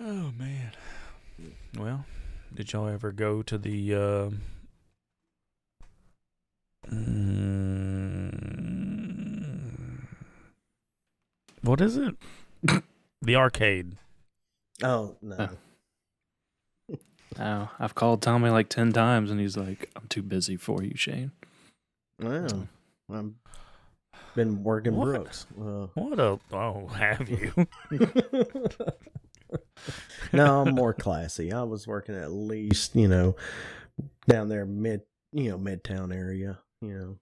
[0.00, 0.72] Oh man.
[1.78, 2.04] Well,
[2.54, 4.30] did y'all ever go to the uh,
[8.96, 10.00] mm,
[11.62, 12.14] what is it?
[13.22, 13.92] the arcade.
[14.82, 15.36] Oh no.
[15.38, 15.48] Oh.
[17.38, 20.96] Oh, I've called Tommy like 10 times and he's like, I'm too busy for you,
[20.96, 21.32] Shane.
[22.18, 22.66] Well,
[23.12, 23.32] I've
[24.34, 25.04] been working What?
[25.06, 25.46] Brooks.
[25.60, 27.52] Uh, What a oh have you?
[30.32, 31.52] no, I'm more classy.
[31.52, 33.36] I was working at least, you know,
[34.28, 36.58] down there mid, you know, midtown area.
[36.82, 37.18] You know,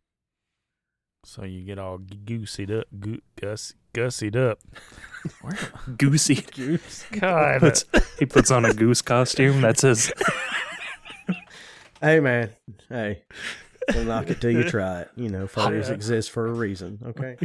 [1.25, 4.59] so you get all gooseyed up, goo, gus, gussied up.
[5.41, 5.57] Where?
[5.97, 6.45] Goosey.
[7.13, 7.85] God, Puts,
[8.19, 9.61] he puts on a goose costume.
[9.63, 10.13] That's his.
[12.03, 12.51] hey man,
[12.91, 13.23] hey,
[13.95, 15.11] we'll knock it till you try it.
[15.17, 15.95] You know, furries Yeah.
[15.95, 16.99] exist for a reason.
[17.07, 17.37] Okay.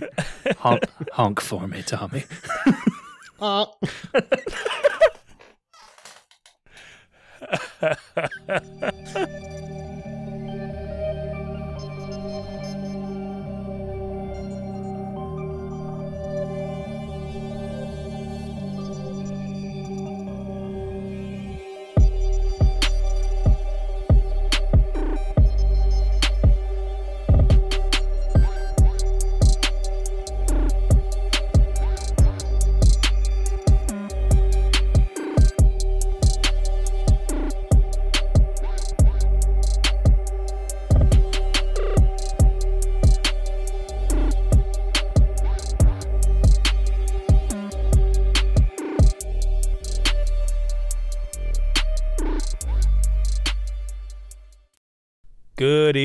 [0.58, 0.84] honk,
[1.14, 2.26] honk for me, Tommy.
[3.42, 3.66] Uh,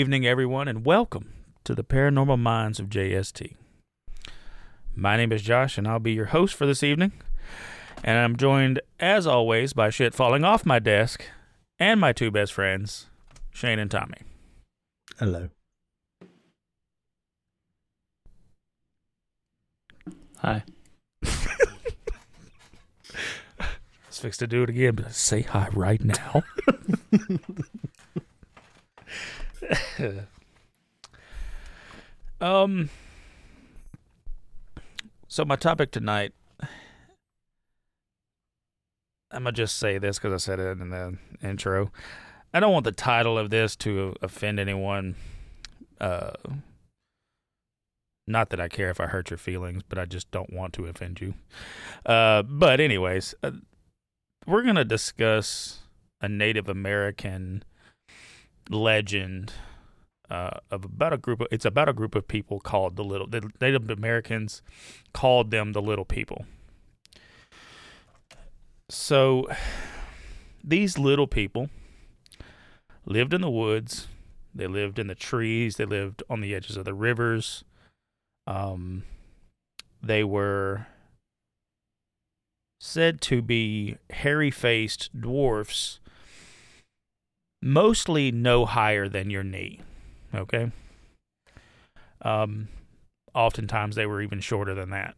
[0.04, 1.32] evening, everyone, and welcome
[1.64, 3.54] to the Paranormal Minds of JST.
[4.94, 7.12] My name is Josh, and I'll be your host for this evening.
[8.04, 11.24] And I'm joined, as always, by shit falling off my desk
[11.78, 13.06] and my two best friends,
[13.50, 14.18] Shane and Tommy.
[15.18, 15.48] hello.
[20.40, 20.64] Hi.
[21.22, 21.38] Let's
[24.18, 26.42] fix to do it again, but say hi right now.
[32.40, 32.90] um.
[35.28, 36.32] So my topic tonight,
[39.32, 41.90] I'm gonna just say this because I said it in the intro.
[42.52, 45.16] I don't want the title of this to offend anyone.
[46.00, 46.32] Uh,
[48.28, 50.86] not that I care if I hurt your feelings, but I just don't want to
[50.86, 51.34] offend you.
[52.06, 53.52] Uh, but anyways, uh,
[54.46, 55.80] we're gonna discuss
[56.20, 57.64] a Native American
[58.70, 59.52] legend
[60.30, 63.26] uh, of about a group of it's about a group of people called the little
[63.26, 64.62] the Native Americans
[65.12, 66.46] called them the little people.
[68.88, 69.48] So
[70.62, 71.68] these little people
[73.06, 74.08] lived in the woods,
[74.54, 77.64] they lived in the trees, they lived on the edges of the rivers.
[78.46, 79.04] Um
[80.02, 80.86] they were
[82.80, 86.00] said to be hairy faced dwarfs,
[87.64, 89.80] mostly no higher than your knee.
[90.34, 90.70] Okay.
[92.20, 92.68] Um,
[93.34, 95.16] oftentimes they were even shorter than that,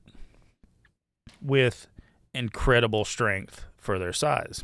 [1.42, 1.88] with
[2.32, 4.62] incredible strength for their size.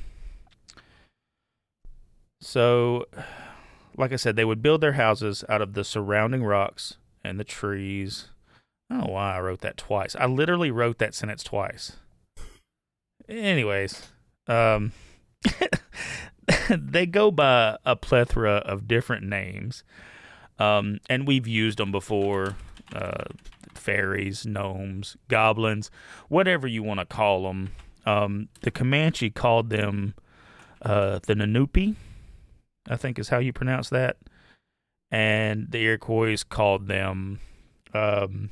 [2.41, 3.07] So,
[3.97, 7.45] like I said, they would build their houses out of the surrounding rocks and the
[7.45, 8.29] trees.
[8.91, 10.17] I don't know why I wrote that twice.
[10.17, 11.97] I literally wrote that sentence twice.
[13.29, 14.09] Anyways,
[14.49, 14.93] um,
[16.91, 19.85] they go by a plethora of different names,
[20.59, 22.57] um, and we've used them before.
[22.95, 23.25] Uh,
[23.75, 25.91] fairies, gnomes, goblins,
[26.29, 27.71] whatever you want to call them.
[28.05, 30.15] Um, the Comanche called them
[30.83, 31.97] uh, the Nanupi,
[32.89, 34.19] I think is how you pronounce that,
[35.11, 37.41] and the Iroquois called them
[37.95, 38.51] um,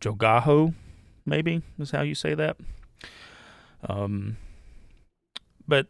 [0.00, 0.74] Jogaho
[1.26, 2.56] maybe is how you say that.
[3.88, 4.36] Um,
[5.66, 5.86] but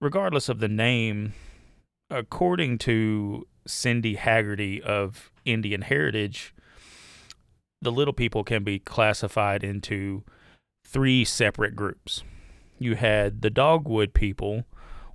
[0.00, 1.32] regardless of the name,
[2.10, 6.54] according to Cindy Haggerty of Indian Heritage,
[7.80, 10.22] the little people can be classified into
[10.86, 12.22] three separate groups.
[12.78, 14.64] You had the Dogwood people,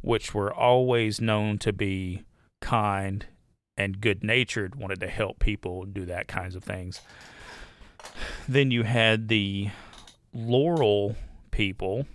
[0.02, 2.24] which were always known to be
[2.62, 3.26] kind
[3.78, 7.02] and good natured, wanted to help people do that kinds of things.
[8.48, 9.70] Then you had the
[10.34, 11.16] Laurel
[11.52, 12.08] people,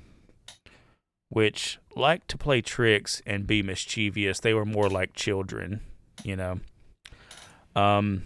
[1.32, 4.38] which liked to play tricks and be mischievous.
[4.38, 5.80] They were more like children,
[6.22, 6.60] you know.
[7.74, 8.24] Um,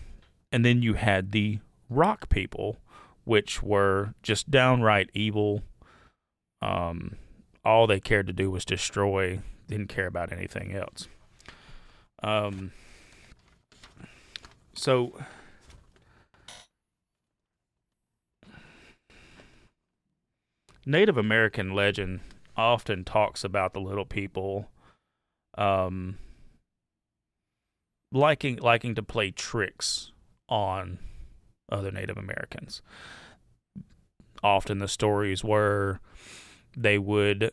[0.51, 2.79] and then you had the Rock people,
[3.23, 5.63] which were just downright evil,
[6.63, 7.17] Um,
[7.65, 9.41] all they cared to do was destroy.
[9.69, 11.09] Didn't care about anything else.
[12.23, 12.73] Um,
[14.75, 15.19] so
[20.85, 22.21] Native American legend
[22.57, 24.69] often talks about the little people
[25.59, 26.19] um
[28.13, 30.13] liking liking to play tricks
[30.49, 30.99] on
[31.71, 32.83] other Native Americans.
[34.43, 36.01] Often the stories were
[36.77, 37.51] they would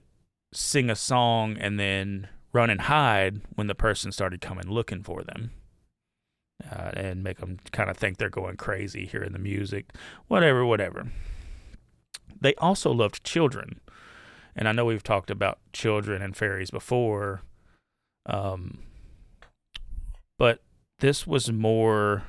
[0.54, 5.24] sing a song and then run and hide when the person started coming looking for
[5.24, 5.52] them.
[6.72, 9.92] Uh, and make them kind of think they're going crazy hearing the music,
[10.28, 11.08] whatever, whatever.
[12.40, 13.82] They also loved children.
[14.56, 17.42] And I know we've talked about children and fairies before.
[18.26, 18.80] Um,
[20.38, 20.62] but
[21.00, 22.24] this was more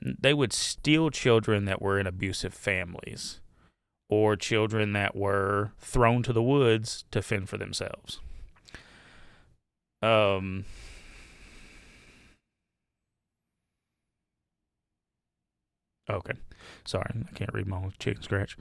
[0.00, 3.40] they would steal children that were in abusive families
[4.08, 8.20] or children that were thrown to the woods to fend for themselves.
[10.02, 10.64] Um
[16.10, 16.32] Okay.
[16.84, 18.56] Sorry, I can't read my own chicken scratch.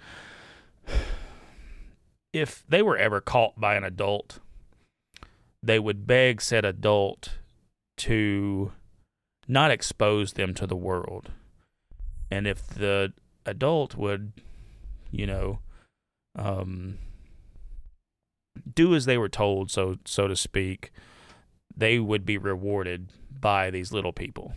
[2.33, 4.39] If they were ever caught by an adult,
[5.61, 7.37] they would beg said adult
[7.97, 8.71] to
[9.47, 11.31] not expose them to the world.
[12.29, 13.13] And if the
[13.45, 14.31] adult would,
[15.11, 15.59] you know,
[16.35, 16.97] um,
[18.73, 20.91] do as they were told, so so to speak,
[21.75, 24.53] they would be rewarded by these little people.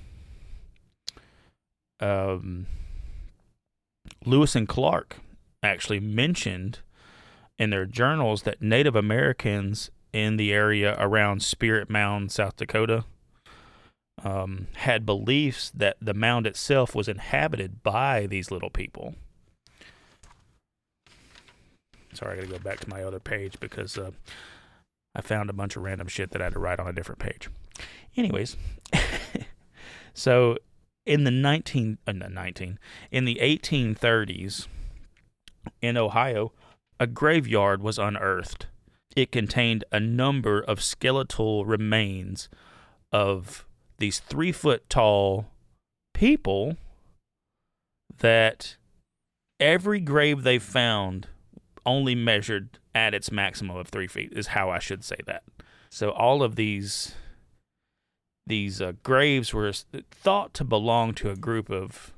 [2.01, 2.67] Um,
[4.25, 5.17] Lewis and Clark
[5.63, 6.81] actually mentioned
[7.59, 13.05] in their journals that Native Americans in the area around Spirit Mound, South Dakota,
[14.23, 19.15] um, had beliefs that the mound itself was inhabited by these little people.
[22.13, 24.13] Sorry, I got to go back to my other page because uh,
[25.15, 27.19] I found a bunch of random shit that I had to write on a different
[27.19, 27.49] page.
[28.17, 28.57] Anyways,
[30.15, 30.57] so
[31.05, 32.79] in the 19 uh, 19
[33.11, 34.69] in the 1830s
[35.83, 36.53] in Ohio,
[36.99, 38.67] a graveyard was unearthed.
[39.17, 42.49] It contained a number of skeletal remains
[43.13, 43.65] of
[43.99, 45.47] these three foot tall
[46.13, 46.77] people
[48.19, 48.77] that
[49.61, 51.29] every grave they found
[51.87, 55.43] only measured at its maximum of three feet is how I should say that.
[55.91, 57.15] So all of these
[58.47, 59.73] these uh, graves were
[60.11, 62.13] thought to belong to a group of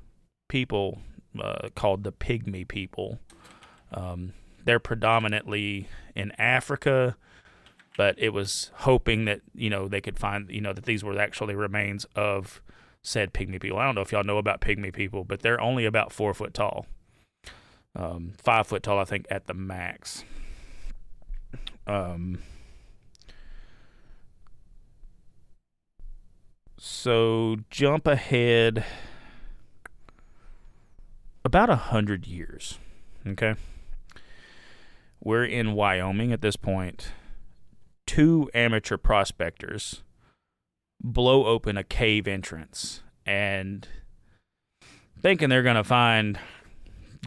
[0.49, 0.99] people
[1.41, 3.19] uh, called the Pygmy people.
[3.93, 4.33] Um,
[4.67, 7.15] they're predominantly in Africa,
[7.95, 11.17] but it was hoping that you know they could find you know that these were
[11.17, 12.61] actually remains of
[13.01, 13.79] said pygmy people.
[13.79, 16.53] I don't know if y'all know about pygmy people, but they're only about four foot
[16.53, 16.85] tall,
[17.95, 20.25] um, five foot tall, I think, at the max.
[21.87, 22.39] Um,
[26.77, 28.83] so jump ahead
[31.45, 32.79] about a hundred years.
[33.25, 33.55] Okay,
[35.27, 37.11] we're in Wyoming at this point.
[38.07, 40.01] two amateur prospectors
[41.03, 43.87] blow open a cave entrance and
[45.21, 46.39] thinking they're going to find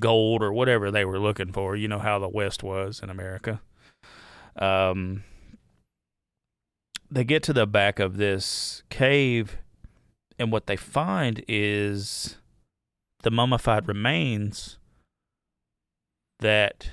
[0.00, 1.76] gold or whatever they were looking for.
[1.76, 3.60] You know how the West was in America.
[4.56, 5.24] Um,
[7.10, 9.58] they get to the back of this cave,
[10.38, 12.38] and what they find is
[13.22, 14.78] the mummified remains
[16.38, 16.90] that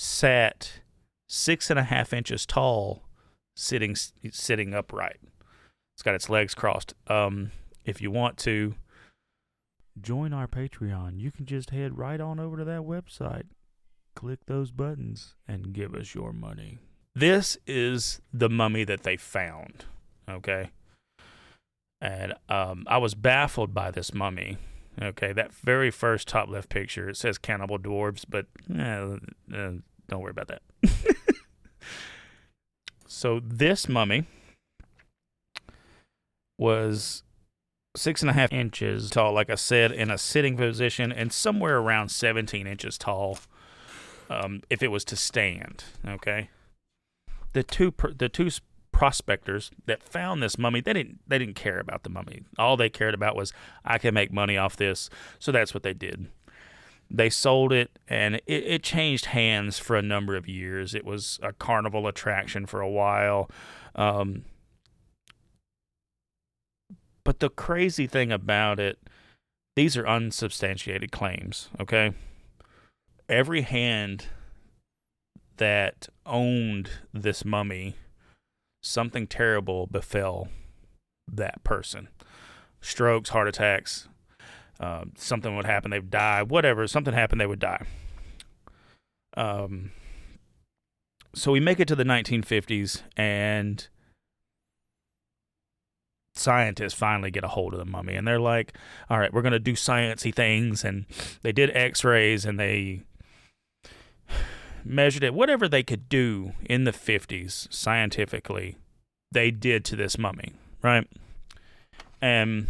[0.00, 0.80] sat
[1.28, 3.02] six and a half inches tall
[3.54, 3.94] sitting
[4.30, 5.20] sitting upright.
[5.94, 6.94] It's got its legs crossed.
[7.06, 7.52] Um,
[7.84, 8.76] if you want to
[10.00, 13.44] join our Patreon, you can just head right on over to that website,
[14.16, 16.78] click those buttons, and give us your money.
[17.14, 19.84] This is the mummy that they found.
[20.26, 20.70] Okay.
[22.00, 24.56] And um, I was baffled by this mummy.
[25.00, 29.16] Okay, that very first top left picture, it says cannibal dwarves, but eh,
[29.56, 29.70] uh,
[30.10, 30.62] don't worry about that.
[33.20, 34.24] So this mummy
[36.56, 37.22] was
[37.94, 41.76] six and a half inches tall, like I said, in a sitting position, and somewhere
[41.76, 43.38] around 17 inches tall
[44.30, 45.84] um, if it was to stand.
[46.08, 46.48] Okay.
[47.52, 48.48] The two the two
[48.90, 52.44] prospectors that found this mummy, they didn't they didn't care about the mummy.
[52.58, 53.52] All they cared about was
[53.84, 56.28] I can make money off this, so that's what they did
[57.10, 60.94] they sold it and it, it, changed hands for a number of years.
[60.94, 63.50] It was a carnival attraction for a while.
[63.96, 64.44] Um,
[67.24, 68.98] but the crazy thing about it,
[69.74, 72.12] these are unsubstantiated claims, okay?
[73.28, 74.26] Every hand
[75.56, 77.96] that owned this mummy,
[78.82, 80.48] something terrible befell
[81.30, 82.08] that person.
[82.80, 84.08] Strokes, heart attacks,
[84.80, 87.84] uh, something would happen, they'd die, whatever, something happened, they would die.
[89.36, 89.92] Um,
[91.34, 93.86] so we make it to the 1950s, and
[96.34, 98.76] scientists finally get a hold of the mummy, and they're like,
[99.08, 101.04] "All right, we're going to do sciency things," and
[101.42, 103.02] they did X-rays, and they
[104.84, 108.76] measured it, whatever they could do in the 50s scientifically,
[109.30, 111.06] they did to this mummy, right?
[112.20, 112.66] And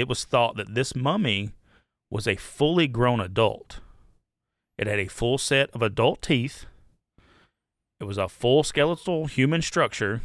[0.00, 1.52] it was thought that this mummy
[2.10, 3.80] was a fully grown adult.
[4.78, 6.64] It had a full set of adult teeth.
[8.00, 10.22] It was a full skeletal human structure.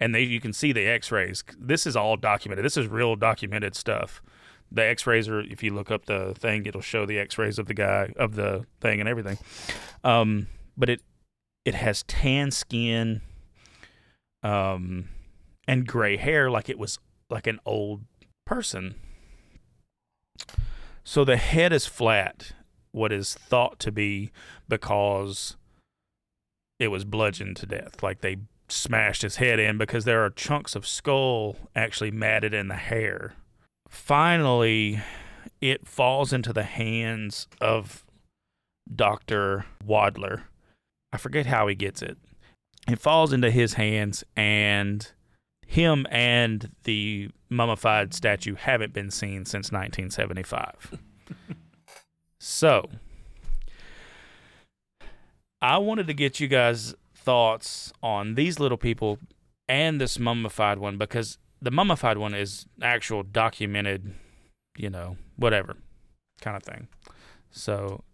[0.00, 1.42] And they, you can see the x rays.
[1.58, 2.64] This is all documented.
[2.64, 4.22] This is real documented stuff.
[4.70, 7.58] The x rays are, if you look up the thing, it'll show the x rays
[7.58, 9.38] of the guy, of the thing, and everything.
[10.04, 11.02] Um, but it,
[11.64, 13.22] it has tan skin
[14.44, 15.08] um,
[15.66, 18.02] and gray hair like it was like an old
[18.48, 18.94] person.
[21.04, 22.52] So the head is flat,
[22.92, 24.30] what is thought to be
[24.68, 25.56] because
[26.78, 28.02] it was bludgeoned to death.
[28.02, 28.38] Like they
[28.68, 33.34] smashed his head in because there are chunks of skull actually matted in the hair.
[33.86, 35.00] Finally,
[35.60, 38.04] it falls into the hands of
[38.94, 39.66] Dr.
[39.86, 40.44] Wadler.
[41.12, 42.16] I forget how he gets it.
[42.88, 45.10] It falls into his hands, and
[45.68, 50.98] him and the mummified statue haven't been seen since 1975.
[52.40, 52.88] so,
[55.60, 59.18] I wanted to get you guys' thoughts on these little people
[59.68, 64.14] and this mummified one because the mummified one is actual documented,
[64.78, 65.76] you know, whatever
[66.40, 66.88] kind of thing.
[67.50, 68.04] So,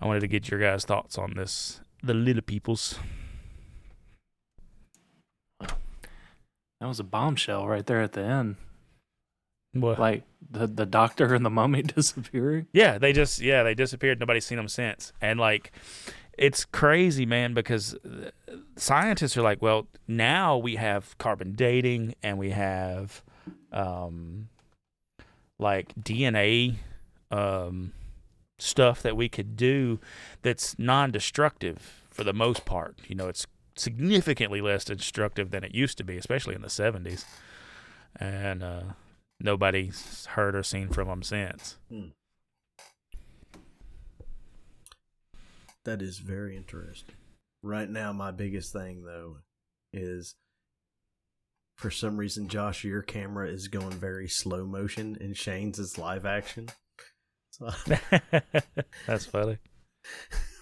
[0.00, 3.00] I wanted to get your guys' thoughts on this, the little peoples.
[6.80, 8.56] That was a bombshell right there at the end.
[9.72, 9.98] What?
[9.98, 12.66] Like the the doctor and the mummy disappearing.
[12.72, 14.18] Yeah, they just yeah they disappeared.
[14.18, 15.72] Nobody's seen them since, and like
[16.36, 17.96] it's crazy, man, because
[18.76, 23.22] scientists are like, well, now we have carbon dating and we have
[23.72, 24.48] um
[25.58, 26.76] like DNA
[27.30, 27.92] um
[28.58, 30.00] stuff that we could do
[30.42, 32.96] that's non-destructive for the most part.
[33.06, 33.46] You know, it's
[33.80, 37.24] significantly less destructive than it used to be, especially in the 70s.
[38.16, 38.82] And uh
[39.40, 41.76] nobody's heard or seen from them since.
[45.84, 47.14] That is very interesting.
[47.62, 49.38] Right now, my biggest thing though
[49.92, 50.34] is
[51.76, 56.26] for some reason, Josh, your camera is going very slow motion, and Shane's is live
[56.26, 56.68] action.
[57.52, 57.70] So,
[59.06, 59.56] That's funny.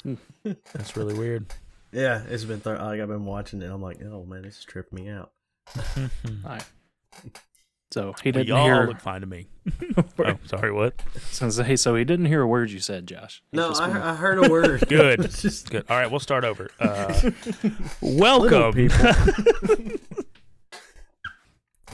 [0.44, 1.46] That's really weird.
[1.92, 3.70] Yeah, it's been th- like I've been watching it.
[3.70, 5.32] I'm like, oh man, this is tripping me out.
[6.44, 6.64] Right.
[7.90, 8.86] So he didn't y'all hear.
[8.86, 9.46] look fine to me.
[10.18, 11.00] oh, sorry, what?
[11.30, 13.42] so, hey, so he didn't hear a word you said, Josh.
[13.50, 14.84] He's No, I, been- I heard a word.
[14.88, 15.22] Good.
[15.30, 15.86] Just Good.
[15.88, 16.68] All right, we'll start over.
[16.78, 17.30] Uh,
[18.02, 18.74] welcome.
[18.74, 19.10] people.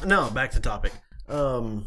[0.04, 0.92] no, back to topic.
[1.28, 1.86] Um,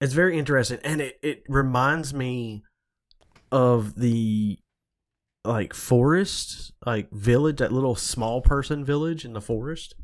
[0.00, 2.62] it's very interesting, and it it reminds me
[3.50, 4.58] of the
[5.44, 9.94] like forest, like village, that little small person village in the forest.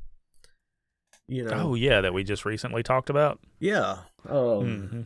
[1.27, 3.39] You know, oh yeah, that we just recently talked about.
[3.59, 3.99] yeah.
[4.29, 5.03] Um, hmm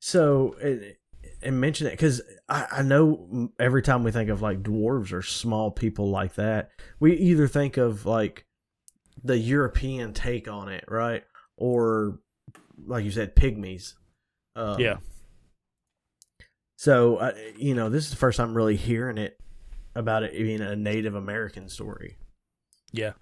[0.00, 0.98] so it,
[1.42, 5.22] and mention it because I, I know every time we think of like dwarves or
[5.22, 8.46] small people like that, we either think of like
[9.22, 11.24] the European take on it, right?
[11.56, 12.20] Or
[12.86, 13.94] like you said, pygmies.
[14.56, 14.96] Um, Yeah.
[16.78, 19.38] So uh, you know, this is the first time really hearing it
[19.96, 22.16] about it being a Native American story.
[22.92, 23.12] Yeah.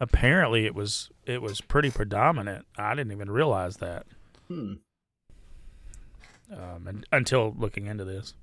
[0.00, 2.66] Apparently, it was it was pretty predominant.
[2.78, 4.06] I didn't even realize that
[4.48, 4.74] Hmm.
[6.50, 8.34] um, and, until looking into this.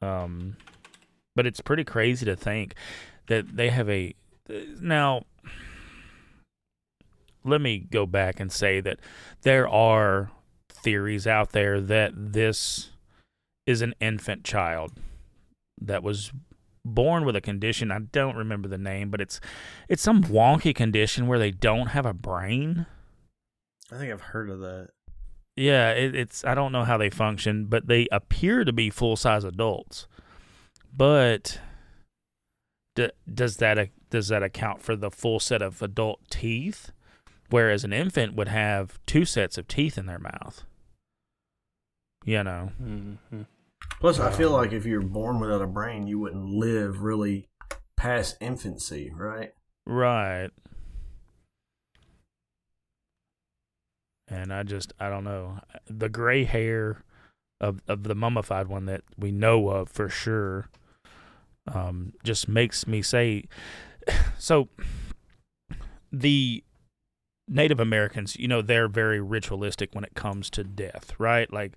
[0.00, 0.56] Um,
[1.36, 2.74] but it's pretty crazy to think
[3.26, 4.14] that they have a
[4.80, 5.24] now.
[7.44, 8.98] Let me go back and say that
[9.42, 10.30] there are
[10.70, 12.90] theories out there that this
[13.66, 14.92] is an infant child
[15.80, 16.32] that was
[16.84, 19.40] born with a condition I don't remember the name, but it's
[19.88, 22.86] it's some wonky condition where they don't have a brain.
[23.90, 24.88] I think I've heard of that.
[25.56, 29.16] Yeah, it, it's I don't know how they function, but they appear to be full
[29.16, 30.06] size adults.
[30.96, 31.58] But
[32.96, 36.90] d- does that does that account for the full set of adult teeth,
[37.50, 40.64] whereas an infant would have two sets of teeth in their mouth?
[42.24, 43.46] You know, Mhm.
[44.00, 47.48] Plus, I feel Um, like if you're born without a brain, you wouldn't live really
[47.96, 49.52] past infancy, right?
[49.86, 50.50] Right.
[54.28, 55.60] And I just I don't know.
[55.86, 57.02] The gray hair
[57.60, 60.68] of of the mummified one that we know of for sure
[61.72, 63.44] um just makes me say
[64.38, 64.68] so
[66.12, 66.62] the
[67.46, 71.52] Native Americans, you know, they're very ritualistic when it comes to death, right?
[71.52, 71.76] Like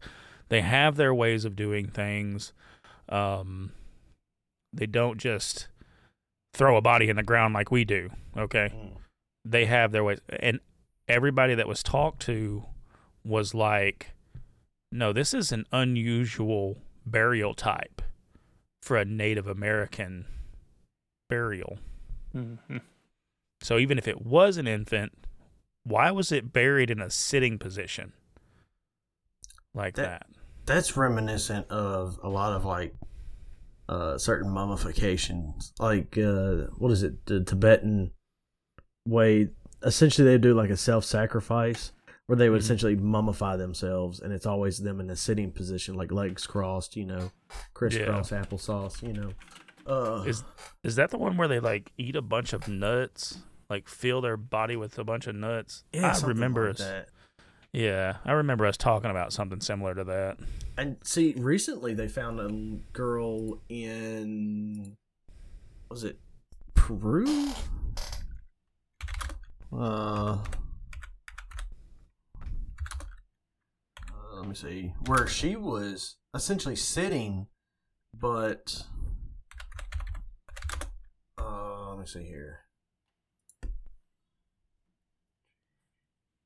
[0.49, 2.53] they have their ways of doing things.
[3.09, 3.71] Um
[4.73, 5.67] they don't just
[6.53, 8.71] throw a body in the ground like we do, okay?
[9.45, 10.59] they have their ways and
[11.07, 12.65] everybody that was talked to
[13.23, 14.11] was like
[14.91, 18.01] no this is an unusual burial type
[18.81, 20.25] for a native american
[21.29, 21.77] burial
[22.35, 22.81] Mhm.
[23.61, 25.13] so even if it was an infant
[25.85, 28.11] why was it buried in a sitting position
[29.73, 30.27] like That- that,
[30.67, 32.93] That's reminiscent of a lot of like
[33.89, 38.11] uh, certain mummifications, like uh, what is it, the Tibetan
[39.07, 39.49] way?
[39.83, 41.93] Essentially, they do like a self-sacrifice
[42.25, 42.63] where they would Mhm.
[42.65, 47.05] essentially mummify themselves, and it's always them in a sitting position, like legs crossed, you
[47.05, 47.31] know,
[47.73, 49.31] crisscross applesauce, you know.
[49.85, 50.43] Uh, Is-
[50.83, 53.37] is that the one where they like eat a bunch of nuts
[53.69, 57.09] like fill their body with a bunch of nuts yeah, i remember like that.
[57.77, 60.37] Yeah i remember us talking about something similar to that
[60.77, 62.49] And see, recently they found a
[62.93, 64.95] girl in
[65.89, 66.19] was it
[66.75, 67.49] Peru?
[69.75, 70.37] Uh,
[74.35, 77.47] let me see, where she was essentially sitting,
[78.13, 78.83] but
[81.37, 82.59] uh, let me see here.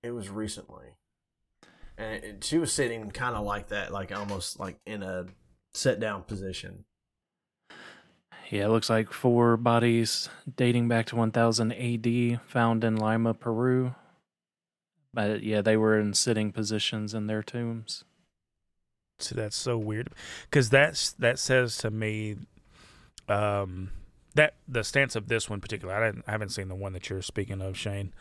[0.02, 0.96] It was recently
[1.98, 5.28] and she was sitting kind of like that, like almost like in a
[5.74, 6.86] set down position.
[8.50, 10.28] Yeah, it looks like four bodies
[10.58, 13.96] dating back to 1000 AD found in Lima, Peru.
[15.14, 18.04] But yeah, they were in sitting positions in their tombs.
[19.20, 20.10] So that's so weird
[20.50, 22.38] because that's that says to me,
[23.30, 23.92] um,
[24.36, 25.94] that the stance of this one particular.
[25.94, 28.14] I, didn't, I haven't seen the one that you're speaking of, Shane,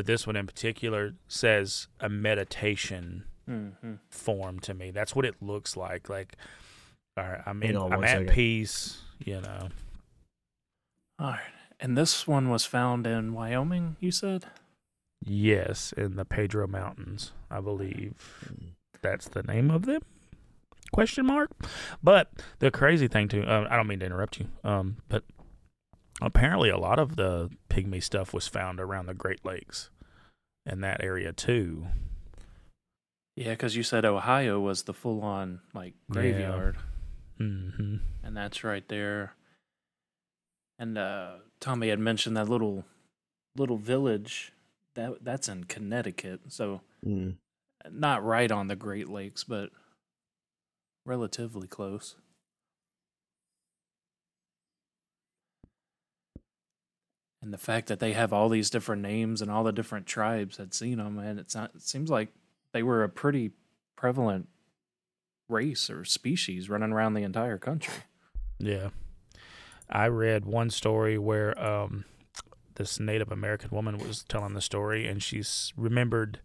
[0.00, 3.94] but this one in particular says a meditation Mm-hmm.
[4.10, 4.92] form to me.
[4.92, 6.08] That's what it looks like.
[6.08, 6.36] Like,
[7.16, 8.28] all right, I'm in, on I'm at second.
[8.28, 8.98] peace.
[9.24, 9.68] You know,
[11.18, 11.40] All right.
[11.80, 14.44] And this one was found in Wyoming, you said?
[15.24, 18.14] yes, in the Pedro Mountains, I believe
[19.02, 20.02] that's the name of them.
[20.92, 21.50] Question mark.
[22.04, 25.24] But the crazy thing too, uh, I don't mean to interrupt you, um, but
[26.20, 29.90] apparently a lot of the pygmy stuff was found around the Great Lakes
[30.66, 31.86] in that area too.
[33.36, 36.12] Yeah, because you said Ohio was the full on, like, Yeah.
[36.12, 36.76] graveyard.
[37.38, 39.34] hmm And that's right there.
[40.78, 42.84] And uh, Tommy had mentioned that little
[43.56, 44.52] little village
[44.94, 46.40] that that's in Connecticut.
[46.48, 47.36] So Mm.
[47.90, 49.70] not right on the Great Lakes, but
[51.06, 52.16] relatively close.
[57.42, 60.58] And the fact that they have all these different names and all the different tribes
[60.58, 62.28] had seen them, and it's not, it seems like
[62.72, 63.52] they were a pretty
[63.96, 64.48] prevalent
[65.48, 67.94] race or species running around the entire country.
[68.58, 68.90] Yeah.
[69.88, 72.04] I read one story where um,
[72.76, 76.40] this Native American woman was telling the story, and she's remembered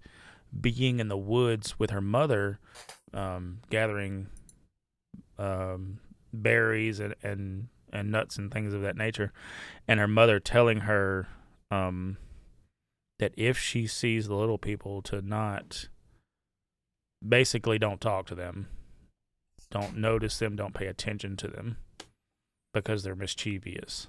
[0.59, 2.59] being in the woods with her mother,
[3.13, 4.27] um, gathering
[5.37, 5.99] um,
[6.33, 9.31] berries and, and and nuts and things of that nature,
[9.87, 11.27] and her mother telling her
[11.71, 12.17] um,
[13.19, 15.87] that if she sees the little people, to not
[17.27, 18.67] basically don't talk to them,
[19.71, 21.77] don't notice them, don't pay attention to them
[22.73, 24.07] because they're mischievous.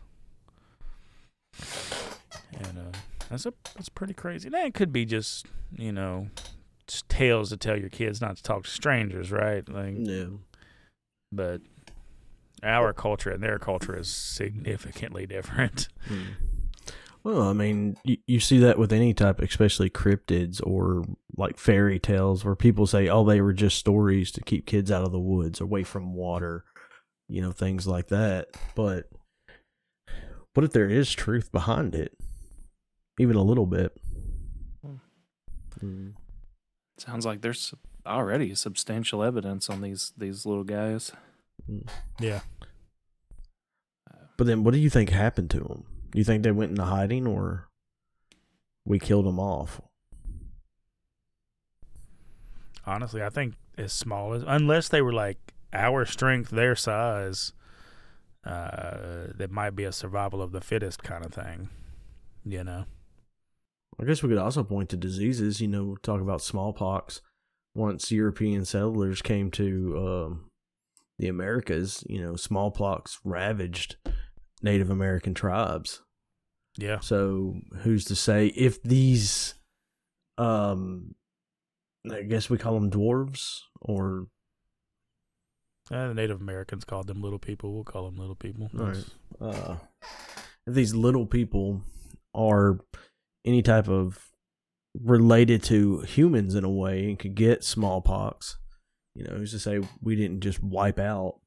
[2.59, 4.49] And uh, that's a that's pretty crazy.
[4.49, 6.29] That could be just you know
[6.87, 9.69] just tales to tell your kids not to talk to strangers, right?
[9.69, 10.27] Like, Yeah.
[11.33, 11.61] but
[12.63, 15.89] our culture and their culture is significantly different.
[16.09, 16.27] Mm.
[17.27, 21.03] Well, I mean, you, you see that with any type, especially cryptids or
[21.37, 25.03] like fairy tales, where people say, "Oh, they were just stories to keep kids out
[25.03, 26.65] of the woods, away from water,"
[27.29, 28.51] you know, things like that.
[28.77, 29.09] But
[30.55, 32.17] what if there is truth behind it,
[33.19, 34.01] even a little bit?
[35.83, 36.13] Mm.
[36.97, 37.75] Sounds like there's
[38.07, 41.11] already substantial evidence on these these little guys.
[42.21, 42.41] Yeah.
[44.37, 45.85] But then, what do you think happened to them?
[46.11, 47.69] Do you think they went into hiding, or
[48.85, 49.81] we killed them off?
[52.85, 57.53] Honestly, I think as small as unless they were like our strength, their size,
[58.45, 61.71] uh, that might be a survival of the fittest kind of thing.
[62.45, 62.85] You know.
[63.99, 65.61] I guess we could also point to diseases.
[65.61, 67.23] You know, talk about smallpox.
[67.75, 70.51] Once European settlers came to um,
[71.19, 73.97] the Americas, you know, smallpox ravaged
[74.63, 76.03] Native American tribes.
[76.77, 77.01] Yeah.
[77.01, 79.55] So who's to say if these,
[80.39, 81.15] um,
[82.11, 84.29] I guess we call them dwarves or
[85.91, 87.73] Uh, the Native Americans called them little people.
[87.73, 88.69] We'll call them little people.
[88.75, 89.05] Right.
[89.41, 89.77] uh,
[90.67, 91.83] if these little people
[92.35, 92.81] are
[93.45, 94.33] any type of
[95.01, 98.59] related to humans in a way and could get smallpox,
[99.17, 101.41] you know, who's to say we didn't just wipe out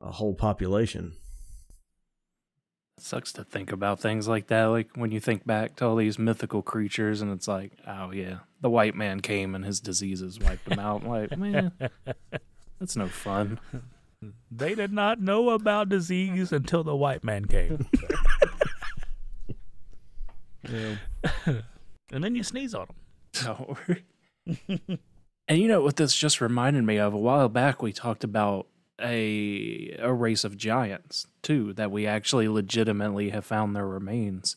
[0.00, 1.14] a whole population?
[2.96, 4.64] It sucks to think about things like that.
[4.66, 8.38] Like when you think back to all these mythical creatures, and it's like, oh yeah,
[8.60, 11.04] the white man came and his diseases wiped him out.
[11.04, 11.72] like, man,
[12.78, 13.58] that's no fun.
[14.50, 17.86] They did not know about disease until the white man came.
[20.70, 20.96] Yeah.
[22.12, 22.96] and then you sneeze on them.
[23.32, 23.76] So,
[25.48, 27.14] and you know what this just reminded me of?
[27.14, 28.66] A while back, we talked about
[29.00, 34.56] a a race of giants too that we actually legitimately have found their remains,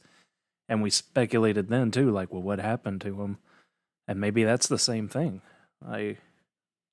[0.67, 3.37] and we speculated then too, like, well, what happened to them?
[4.07, 5.41] And maybe that's the same thing.
[5.87, 6.17] I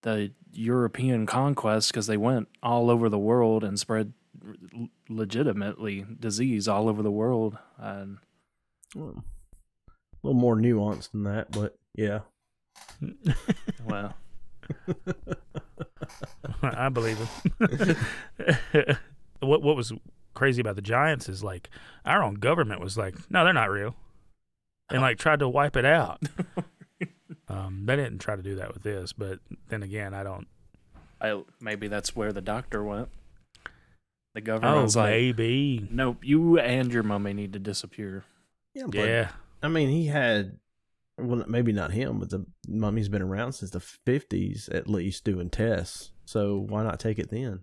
[0.03, 4.13] the European conquest because they went all over the world and spread
[5.09, 8.19] legitimately disease all over the world and
[8.95, 9.25] Well,
[10.23, 12.21] a little more nuanced than that, but yeah.
[13.87, 14.15] Well
[16.63, 17.19] I believe
[17.61, 18.97] it.
[19.41, 19.93] what what was
[20.35, 21.71] crazy about the Giants is like
[22.05, 23.95] our own government was like, no, they're not real,
[24.91, 26.23] and like tried to wipe it out.
[27.49, 30.47] um, they didn't try to do that with this, but then again, I don't.
[31.21, 33.09] I maybe that's where the doctor went.
[34.35, 35.89] The Oh, government's like, maybe.
[35.91, 38.25] nope, you and your mummy need to disappear.
[38.75, 39.31] Yeah, but, Yeah,
[39.63, 40.59] I mean, he had,
[41.19, 45.51] well, maybe not him, but the mummy's been around since the 50s at least doing
[45.51, 46.13] tests.
[46.25, 47.61] So why not take it then?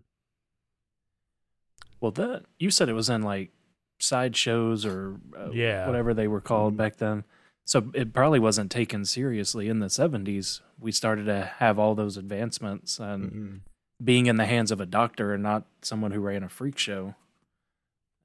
[2.02, 3.52] Well, that you said it was in like
[4.00, 5.88] sideshows or uh, Yeah.
[5.88, 6.78] whatever they were called Mhm.
[6.78, 7.24] back then.
[7.66, 10.62] So it probably wasn't taken seriously in the 70s.
[10.80, 13.60] We started to have all those advancements and Mm-mm.
[14.04, 17.16] being in the hands of a doctor and not someone who ran a freak show.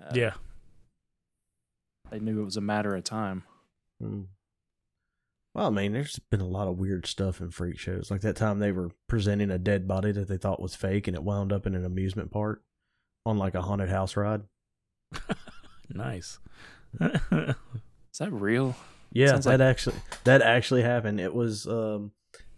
[0.02, 0.34] Uh, yeah.
[2.10, 3.44] They knew it was a matter of time.
[4.02, 4.26] Mm.
[5.54, 8.10] Well, I mean, there's been a lot of weird stuff in freak shows.
[8.10, 11.16] Like that time they were presenting a dead body that they thought was fake and
[11.16, 12.62] it wound up in an amusement park
[13.26, 14.42] on like a haunted house ride.
[15.92, 16.38] Nice.
[17.00, 18.76] Is that real?
[19.12, 21.18] Yeah, Sounds that like- actually that actually happened.
[21.20, 22.12] It was um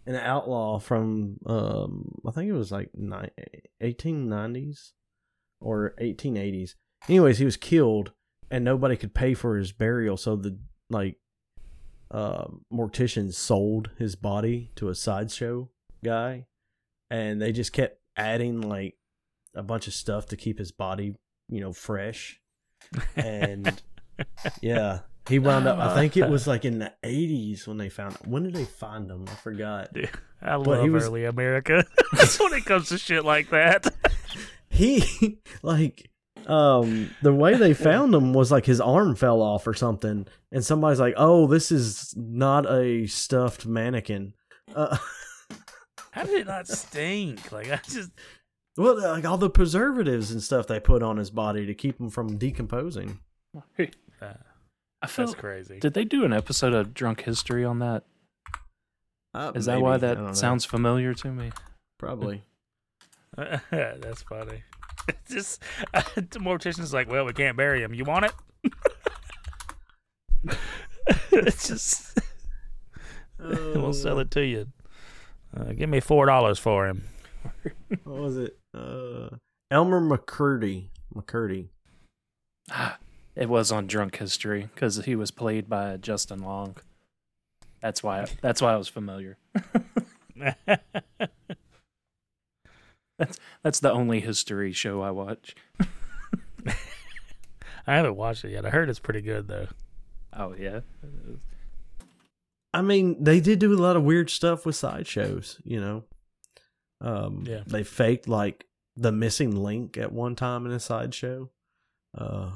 [0.05, 3.29] an outlaw from um I think it was like ni-
[3.81, 4.91] 1890s
[5.59, 6.75] or 1880s.
[7.09, 8.11] Anyways, he was killed
[8.51, 10.59] and nobody could pay for his burial, so the
[10.91, 11.17] like
[12.13, 15.69] uh, morticians sold his body to a sideshow
[16.05, 16.45] guy,
[17.09, 18.95] and they just kept adding like
[19.55, 21.15] a bunch of stuff to keep his body,
[21.49, 22.39] you know, fresh.
[23.15, 23.81] And
[24.61, 25.79] yeah, he wound up.
[25.79, 28.15] I think it was like in the eighties when they found.
[28.25, 29.25] When did they find him?
[29.27, 29.89] I forgot.
[30.41, 33.93] I But love he was- early America That's when it comes to shit like that.
[34.69, 36.09] He like
[36.47, 40.65] um the way they found him was like his arm fell off or something, and
[40.65, 44.33] somebody's like, "Oh, this is not a stuffed mannequin."
[44.75, 44.97] Uh,
[46.11, 47.51] How did it not stink?
[47.51, 48.11] Like I just
[48.77, 52.09] well, like all the preservatives and stuff they put on his body to keep him
[52.09, 53.19] from decomposing.
[53.79, 53.85] uh,
[55.01, 55.25] I feel.
[55.25, 55.79] that's crazy.
[55.79, 58.03] Did they do an episode of Drunk History on that?
[59.33, 60.27] Uh, Is that why I don't know.
[60.27, 61.51] that sounds familiar to me?
[61.97, 62.43] probably?
[63.71, 64.63] that's funny.
[65.07, 65.63] It's just
[66.15, 67.93] the mortician's like, well, we can't bury him.
[67.93, 68.33] You want it?
[71.31, 72.19] it's just
[73.39, 74.67] we'll sell it to you.
[75.55, 77.03] Uh, give me four dollars for him.
[78.03, 78.57] What was it?
[78.73, 79.29] Uh,
[79.71, 80.89] Elmer McCurdy.
[81.13, 81.69] McCurdy.
[83.35, 86.77] It was on Drunk History because he was played by Justin Long.
[87.81, 88.27] That's why.
[88.41, 89.39] That's why I was familiar.
[93.63, 95.55] That's the only history show I watch.
[97.85, 98.65] I haven't watched it yet.
[98.65, 99.67] I heard it's pretty good though.
[100.35, 100.81] Oh yeah.
[102.73, 106.03] I mean, they did do a lot of weird stuff with sideshows, you know.
[107.01, 107.61] Um, Yeah.
[107.67, 111.49] They faked like the missing link at one time in a sideshow.
[112.17, 112.51] Uh,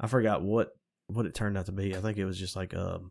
[0.00, 0.74] I forgot what
[1.08, 1.96] what it turned out to be.
[1.96, 3.10] I think it was just like um,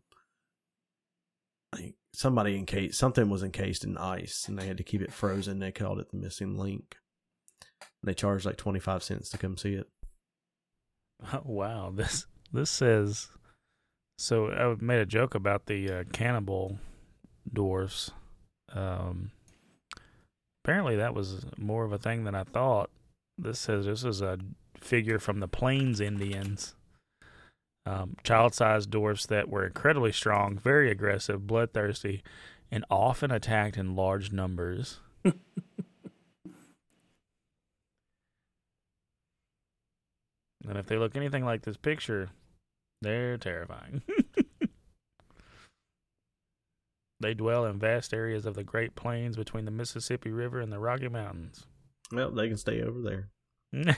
[2.14, 5.58] somebody encased something was encased in ice, and they had to keep it frozen.
[5.58, 6.96] They called it the missing link.
[8.02, 9.88] They charged like twenty five cents to come see it.
[11.32, 13.28] Oh, wow, this this says.
[14.18, 16.78] So I made a joke about the uh, cannibal
[17.52, 18.10] dwarfs.
[18.72, 19.30] Um,
[20.64, 22.90] apparently, that was more of a thing than I thought.
[23.36, 24.38] This says this is a
[24.80, 26.74] figure from the Plains Indians.
[27.88, 32.22] Um, child-sized dwarfs that were incredibly strong, very aggressive, bloodthirsty,
[32.70, 35.00] and often attacked in large numbers.
[40.68, 42.28] And if they look anything like this picture,
[43.00, 44.02] they're terrifying.
[47.20, 50.78] they dwell in vast areas of the Great Plains between the Mississippi River and the
[50.78, 51.64] Rocky Mountains.
[52.12, 53.28] Well, they can stay over there.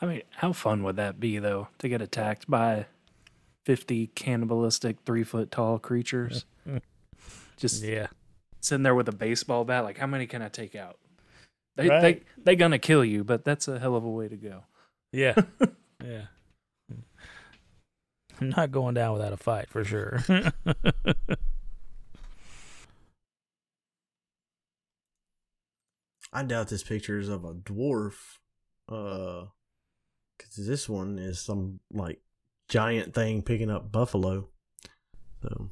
[0.00, 2.86] I mean, how fun would that be though to get attacked by
[3.64, 6.44] fifty cannibalistic three foot tall creatures?
[7.56, 8.06] Just yeah.
[8.60, 10.98] sitting there with a baseball bat, like how many can I take out?
[11.76, 12.00] They Right.
[12.00, 14.64] they they gonna kill you, but that's a hell of a way to go.
[15.12, 15.34] Yeah.
[16.04, 16.26] yeah.
[18.40, 20.22] I'm not going down without a fight for sure.
[26.32, 28.14] I doubt this picture is of a dwarf,
[28.88, 29.57] uh, because
[30.66, 32.20] this one is some like
[32.68, 34.48] giant thing picking up buffalo.
[35.42, 35.68] So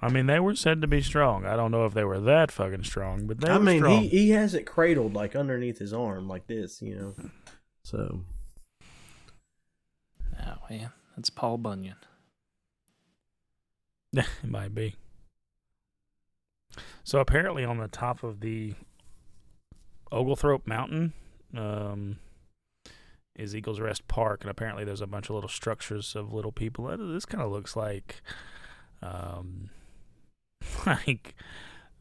[0.00, 1.46] I mean, they were said to be strong.
[1.46, 4.02] I don't know if they were that fucking strong, but they I were mean, strong.
[4.02, 7.14] he he has it cradled like underneath his arm, like this, you know.
[7.84, 8.20] So
[10.40, 11.96] Oh man, that's Paul Bunyan.
[14.12, 14.94] it might be.
[17.04, 18.74] So apparently, on the top of the
[20.10, 21.12] Oglethorpe Mountain
[21.56, 22.18] um,
[23.36, 26.84] is Eagles Rest Park, and apparently there's a bunch of little structures of little people.
[27.12, 28.22] This kind of looks like,
[29.02, 29.70] um,
[30.86, 31.34] like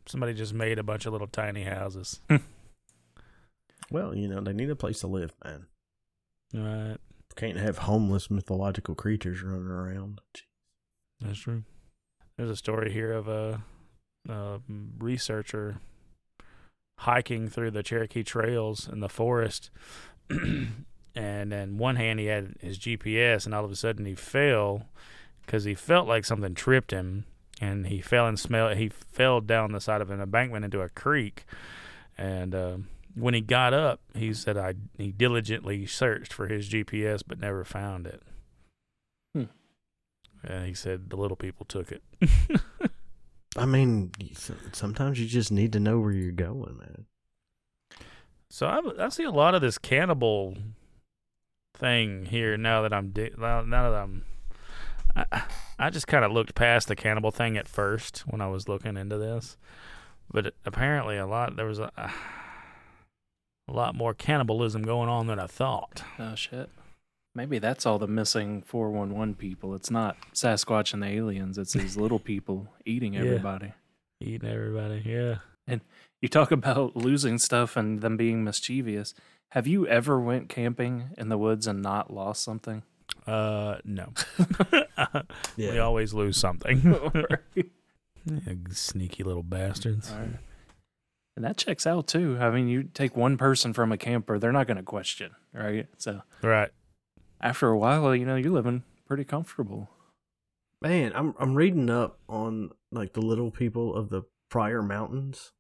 [0.05, 2.19] somebody just made a bunch of little tiny houses.
[3.91, 5.65] well, you know, they need a place to live, man.
[6.53, 6.97] Right,
[7.35, 10.19] Can't have homeless mythological creatures running around.
[11.21, 11.63] that's true.
[12.37, 13.61] There's a story here of a,
[14.27, 14.59] a
[14.99, 15.77] researcher
[16.99, 19.69] hiking through the Cherokee trails in the forest.
[21.15, 24.87] and then one hand, he had his GPS, and all of a sudden, he fell
[25.45, 27.25] because he felt like something tripped him.
[27.59, 28.69] And he fell and smell.
[28.69, 31.45] He fell down the side of an embankment into a creek.
[32.17, 32.77] And uh,
[33.13, 37.63] when he got up, he said, "I he diligently searched for his GPS, but never
[37.63, 38.23] found it."
[39.35, 39.43] Hmm.
[40.43, 42.01] And he said the little people took it.
[43.55, 44.11] I mean,
[44.71, 47.05] sometimes you just need to know where you're going, man.
[48.49, 50.55] So I, I see a lot of this cannibal
[51.75, 54.25] thing here now that I'm di- now that I'm.
[55.15, 55.43] I,
[55.77, 58.95] I just kind of looked past the cannibal thing at first when I was looking
[58.95, 59.57] into this,
[60.31, 62.11] but apparently a lot there was a, a
[63.73, 66.03] lot more cannibalism going on than I thought.
[66.19, 66.69] Oh shit.
[67.33, 69.73] Maybe that's all the missing 411 people.
[69.73, 71.57] It's not Sasquatch and the aliens.
[71.57, 73.21] It's these little people eating Yeah.
[73.21, 73.73] everybody.
[74.19, 75.35] Eating everybody, yeah.
[75.67, 75.81] And
[76.21, 79.13] you talk about losing stuff and them being mischievous.
[79.51, 82.83] Have you ever went camping in the woods and not lost something?
[83.27, 84.13] Uh, no.
[85.57, 85.71] yeah.
[85.71, 86.95] We always lose something.
[88.23, 90.11] Yeah, Sneaky little bastards.
[90.11, 90.37] Alright.
[91.35, 92.37] And that checks out too.
[92.39, 95.87] I mean, you take one person from a camper, they're not going to question, right?
[95.97, 96.69] So Right.
[97.39, 99.89] after after a while, you know, you're living pretty comfortable.
[100.83, 105.53] Man, I'm I'm reading up on like the little people of the Pryor Mountains.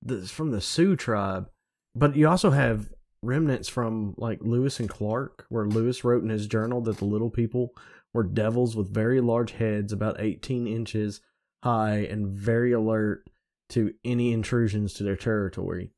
[0.00, 1.50] This from the Sioux tribe.
[1.94, 2.88] But you also have
[3.22, 7.30] remnants from like Lewis and Clark, where Lewis wrote in his journal that the little
[7.30, 7.74] people
[8.14, 11.20] were devils with very large heads, about 18 inches
[11.62, 13.28] high, and very alert
[13.70, 15.90] to any intrusions to their territory.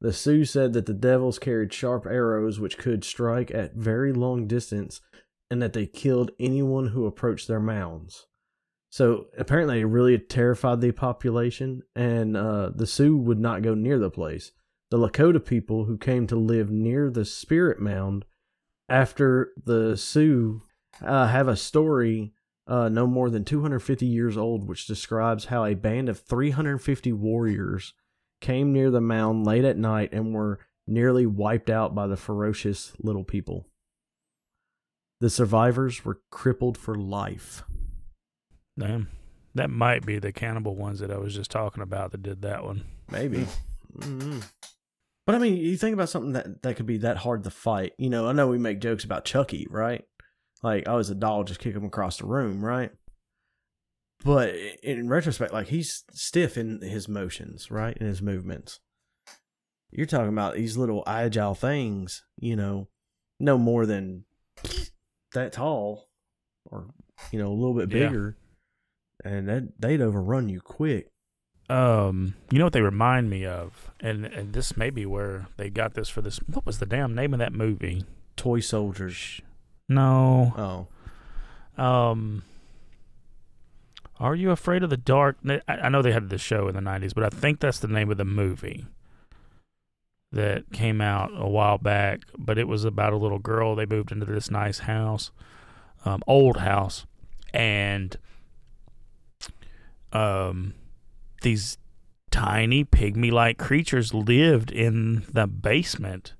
[0.00, 4.46] The Sioux said that the devils carried sharp arrows which could strike at very long
[4.46, 5.00] distance
[5.50, 8.26] and that they killed anyone who approached their mounds.
[8.90, 14.00] So apparently, it really terrified the population, and uh, the Sioux would not go near
[14.00, 14.50] the place.
[14.90, 18.24] The Lakota people who came to live near the spirit mound
[18.88, 20.62] after the Sioux
[21.00, 22.32] uh, have a story
[22.66, 27.94] uh, no more than 250 years old, which describes how a band of 350 warriors
[28.40, 32.92] came near the mound late at night and were nearly wiped out by the ferocious
[32.98, 33.68] little people.
[35.20, 37.62] The survivors were crippled for life.
[38.78, 39.08] Damn.
[39.54, 42.64] That might be the cannibal ones that I was just talking about that did that
[42.64, 42.84] one.
[43.10, 43.46] Maybe.
[43.98, 44.44] mm
[45.26, 47.92] But I mean, you think about something that, that could be that hard to fight.
[47.98, 50.04] You know, I know we make jokes about Chucky, right?
[50.62, 52.90] Like, oh, it's a doll, just kick him across the room, right?
[54.24, 58.80] but in retrospect, like he's stiff in his motions, right, in his movements.
[59.90, 62.88] You're talking about these little agile things, you know,
[63.40, 64.24] no more than
[65.34, 66.08] that tall,
[66.66, 66.90] or
[67.32, 68.36] you know, a little bit Yeah.
[69.24, 71.08] And that they'd overrun you quick.
[71.68, 75.70] Um, you know what they remind me of, and and this may be where they
[75.70, 76.38] got this for this.
[76.38, 78.04] What was the damn name of that movie?
[78.36, 79.40] Toy soldiers.
[79.88, 80.88] No.
[81.78, 82.42] Oh, Um,
[84.18, 85.36] Are you afraid of the dark?
[85.48, 87.88] I, I know they had the show in the '90s, but I think that's the
[87.88, 88.86] name of the movie
[90.32, 92.22] that came out a while back.
[92.36, 93.76] But it was about a little girl.
[93.76, 95.30] They moved into this nice house,
[96.04, 97.06] um, old house,
[97.54, 98.16] and
[100.12, 100.74] um,
[101.42, 101.78] these
[102.30, 106.34] tiny pygmy-like creatures lived in the basement,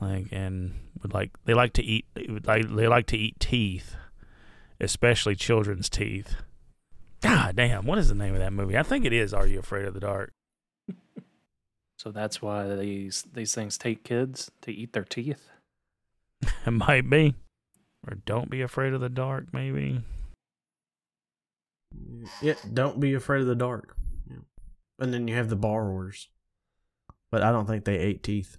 [0.00, 2.06] like and would like they like to eat.
[2.14, 3.96] They, like, they like to eat teeth,
[4.80, 6.36] especially children's teeth.
[7.20, 8.78] God damn, what is the name of that movie?
[8.78, 10.32] I think it is Are You Afraid of the Dark?
[11.98, 15.50] So that's why these these things take kids to eat their teeth.
[16.64, 17.34] It might be.
[18.08, 20.00] Or Don't Be Afraid of the Dark, maybe.
[22.42, 22.54] Yeah.
[22.72, 23.96] Don't be afraid of the dark.
[24.28, 24.36] Yeah.
[24.98, 26.28] And then you have the borrowers,
[27.30, 28.58] but I don't think they ate teeth.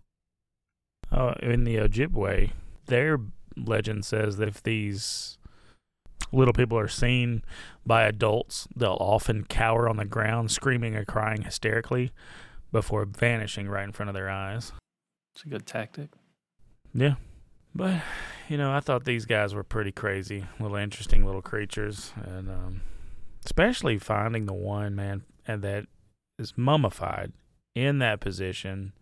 [1.11, 2.51] Uh, in the Ojibwe,
[2.85, 3.19] their
[3.57, 5.37] legend says that if these
[6.31, 7.43] little people are seen
[7.85, 12.11] by adults, they'll often cower on the ground, screaming and crying hysterically
[12.71, 14.71] before vanishing right in front of their eyes.
[15.35, 16.09] It's a good tactic.
[16.93, 17.15] Yeah.
[17.73, 18.01] But,
[18.49, 22.13] you know, I thought these guys were pretty crazy, little interesting little creatures.
[22.21, 22.81] And um,
[23.45, 25.85] especially finding the one, man, and that
[26.39, 27.33] is mummified
[27.75, 28.93] in that position.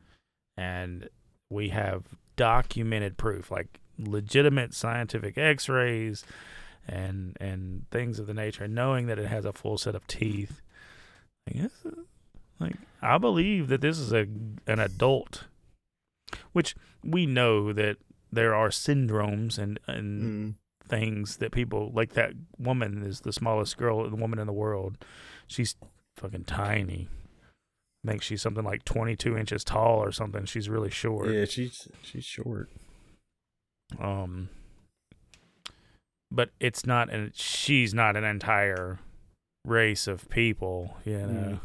[0.58, 1.10] And
[1.50, 2.04] we have
[2.36, 6.24] documented proof, like legitimate scientific x rays
[6.88, 10.08] and and things of the nature, and knowing that it has a full set of
[10.08, 10.62] teeth.
[11.48, 11.72] I guess,
[12.60, 14.28] like, I believe that this is a
[14.68, 15.46] an adult,
[16.52, 17.98] which we know that
[18.32, 20.56] there are syndromes and and Mm.
[20.90, 22.14] Things that people like.
[22.14, 24.98] That woman is the smallest girl, the woman in the world.
[25.48, 25.76] She's
[26.18, 27.08] fucking tiny.
[28.06, 30.46] I think she's something like 22 inches tall or something.
[30.46, 31.30] She's really short.
[31.32, 32.70] Yeah, she's she's short.
[34.00, 34.50] Um,
[36.32, 39.00] but it's not, and she's not an entire
[39.66, 40.98] race of people.
[41.06, 41.60] You know.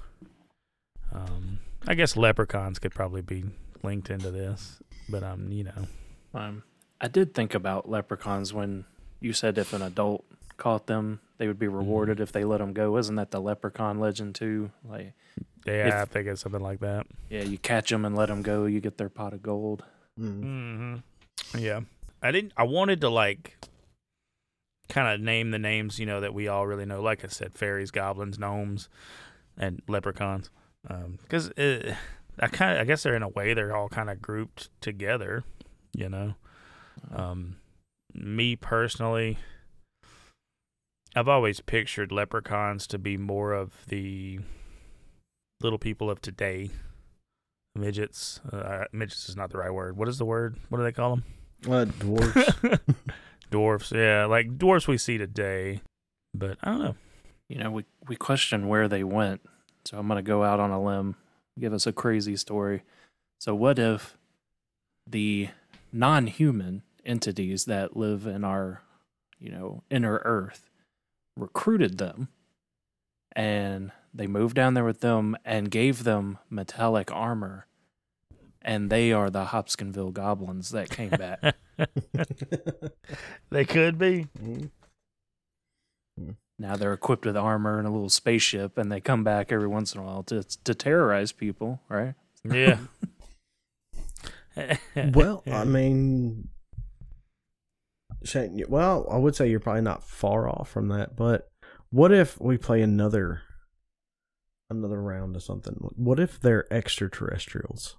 [1.13, 3.45] Um, I guess leprechauns could probably be
[3.83, 5.87] linked into this, but um, you know,
[6.33, 6.63] Um,
[7.01, 8.85] I did think about leprechauns when
[9.25, 10.25] you said if an adult
[10.57, 12.97] caught them, they would be rewarded if they let them go.
[12.99, 14.71] Isn't that the leprechaun legend too?
[14.89, 15.15] Like,
[15.67, 17.07] yeah, If- I think it's something like that.
[17.31, 19.83] yeah, you catch them and let them go, you get their pot of gold.
[20.21, 20.45] Mm.
[20.45, 21.59] Mm-hmm.
[21.59, 21.81] Yeah,
[22.23, 22.53] I didn't.
[22.57, 23.57] I wanted to like
[24.89, 27.03] kind of name the names, you know, that we all really know.
[27.03, 28.89] Like I said, fairies, goblins, gnomes,
[29.57, 30.51] and leprechauns.
[31.23, 31.95] Because uh,
[32.39, 35.43] I kind of, I guess they're in a way they're all kind of grouped together.
[35.97, 36.35] You know,
[37.15, 37.57] um,
[38.15, 39.39] me personally,
[41.17, 44.41] I've always pictured leprechauns to be more of the
[45.61, 46.71] little people of today.
[47.77, 48.41] Midgets.
[48.53, 49.97] Uh, midgets is not the right word.
[49.97, 50.57] What is the word?
[50.69, 51.25] What do they call them?
[51.69, 52.53] Uh, dwarfs.
[53.51, 53.93] dwarfs.
[53.93, 55.81] Yeah, like dwarfs we see today.
[56.35, 56.97] But I don't know.
[57.49, 59.41] You know, we we question where they went,
[59.85, 61.17] so I'm gonna go out on a limb,
[61.59, 62.83] give us a crazy story.
[63.41, 64.17] So, what if
[65.07, 65.49] the
[65.93, 68.83] non-human entities that live in our,
[69.39, 70.71] you know, inner Earth,
[71.37, 72.29] recruited them,
[73.35, 77.67] and they moved down there with them and gave them metallic armor,
[78.63, 81.57] and they are the Hopkinsville goblins that came back.
[83.51, 84.29] They could be.
[84.43, 84.71] Mm.
[86.59, 89.95] now they're equipped with armor and a little spaceship, and they come back every once
[89.95, 92.15] in a while to to terrorize people, right?
[92.45, 92.79] Yeah.
[94.97, 96.49] well, I mean,
[98.25, 101.49] Shane, well, I would say you're probably not far off from that, but
[101.91, 103.43] what if we play another
[104.71, 105.75] another round of something?
[105.97, 107.97] What if they're extraterrestrials?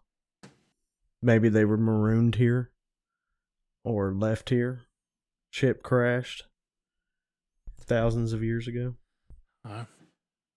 [1.21, 2.71] Maybe they were marooned here
[3.84, 4.82] or left here.
[5.51, 6.43] Ship crashed
[7.80, 8.95] thousands of years ago.
[9.63, 9.86] Uh,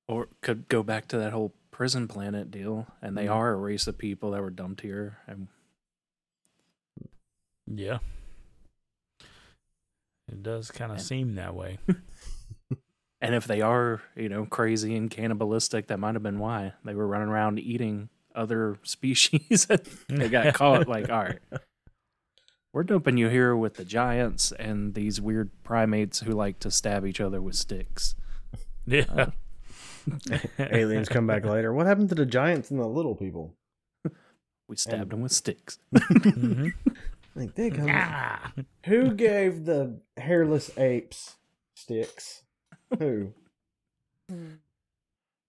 [0.09, 3.35] or could go back to that whole prison planet deal, and they Mhm.
[3.35, 5.49] are a race of people that were dumped here, and
[7.67, 7.99] yeah.
[10.31, 11.79] It does kind of seem that way.
[13.21, 16.95] and if they are, you know, crazy and cannibalistic, that might have been why they
[16.95, 19.67] were running around eating other species.
[19.71, 20.87] and they got caught.
[20.89, 21.39] Like, all right,
[22.73, 27.07] we're dumping you here with the giants and these weird primates who like to stab
[27.07, 28.15] each other with sticks.
[28.87, 29.31] Yeah.
[30.59, 31.73] Aliens come back later.
[31.75, 33.55] What happened to the giants and the little people?
[34.69, 35.79] We stabbed them with sticks.
[35.95, 36.73] Mhm.
[37.39, 37.89] Like, they come.
[37.91, 38.53] Ah.
[38.87, 41.37] Who gave the hairless apes
[41.75, 42.43] sticks?
[42.99, 43.33] Who?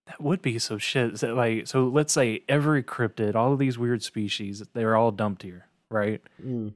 [0.09, 1.19] That would be so shit.
[1.19, 5.43] So, like, so let's say every cryptid, all of these weird species, they're all dumped
[5.43, 6.19] here, right?
[6.43, 6.73] Mm.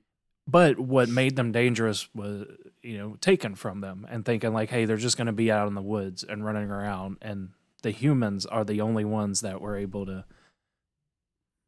[0.47, 2.45] But what made them dangerous was,
[2.84, 5.68] you know, taken from them and thinking like, hey, they're just going to be out
[5.68, 7.49] in the woods and running around, and
[7.82, 10.26] the humans are the only ones that were able to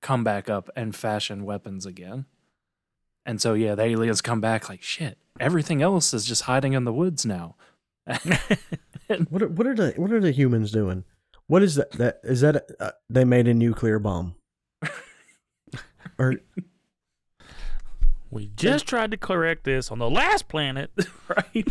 [0.03, 2.25] come back up and fashion weapons again.
[3.25, 6.83] And so, yeah, the aliens come back like, shit, everything else is just hiding in
[6.83, 7.55] the woods now.
[9.29, 11.03] What are, what are the what are the humans doing?
[11.47, 11.91] What is that?
[11.91, 14.35] That is that uh, they made a nuclear bomb?
[16.17, 16.35] or
[18.31, 20.91] We just tried to correct this on the last planet.
[21.27, 21.67] right?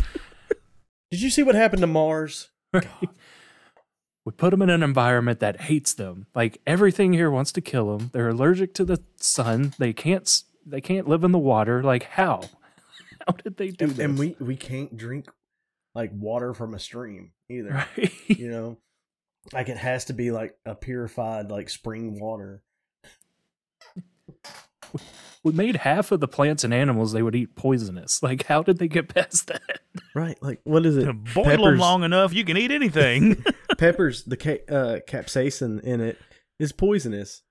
[1.11, 2.51] did you see what happened to Mars?
[2.73, 6.27] We put them in an environment that hates them.
[6.33, 8.11] Like everything here wants to kill them.
[8.13, 9.73] They're allergic to the sun.
[9.77, 10.43] They can't.
[10.65, 11.83] S- They can't live in the water.
[11.83, 12.41] Like how?
[13.27, 13.99] How did they do And, this?
[14.05, 15.25] and we we can't drink
[15.95, 17.69] like water from a stream either.
[17.71, 18.11] right?
[18.27, 18.77] You know,
[19.53, 22.61] like it has to be like a purified like spring water.
[25.43, 28.21] we made half of the plants and animals they would eat poisonous.
[28.23, 29.79] Like how did they get past that?
[30.13, 30.37] Right?
[30.41, 31.07] Like what is it?
[31.33, 33.43] Boil them long enough, you can eat anything.
[33.77, 36.17] peppers the ca- uh, capsaicin in it
[36.59, 37.43] is poisonous It's,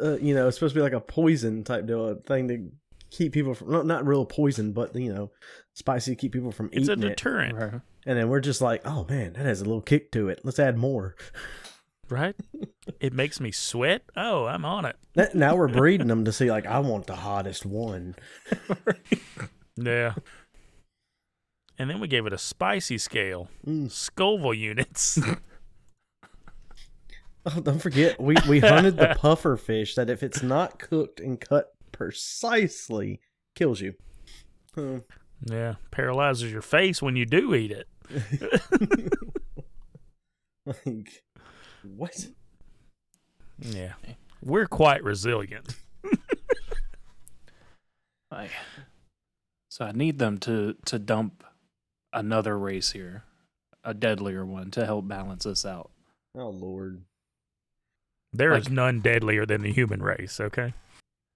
[0.00, 2.68] uh, you know it's supposed to be like a poison type deal a thing to
[3.10, 5.30] keep people from not, not real poison but you know
[5.74, 6.80] spicy to keep people from eating.
[6.80, 7.80] it's a eating it deterrent, Right.
[8.06, 10.58] and then we're just like oh man that has a little kick to it let's
[10.58, 11.14] add more
[12.08, 12.36] right?
[13.00, 14.02] It makes me sweat.
[14.16, 14.94] Oh, I'm on it.
[15.16, 18.14] That- now we're breeding them to see like i want the hottest one
[19.76, 20.14] Yeah.
[21.78, 23.90] And then we gave it a spicy scale, Mm.
[23.90, 25.18] Scoville units.
[27.56, 31.40] oh, don't forget we, we hunted the puffer fish that if it's not cooked and
[31.40, 33.20] cut precisely
[33.54, 33.94] kills you
[34.74, 34.98] Hmm.
[35.46, 37.88] yeah, paralyzes your face when you do eat it.
[40.66, 41.22] like
[41.82, 42.26] what
[43.58, 43.94] Yeah,
[44.42, 45.74] we're quite resilient.
[48.30, 48.50] Like,
[49.70, 51.42] so I need them to to dump
[52.12, 53.24] another race here,
[53.82, 55.90] a deadlier one to help balance us out.
[56.36, 57.02] oh lord
[58.36, 60.40] There is Like- none deadlier than the human race.
[60.40, 60.74] Okay.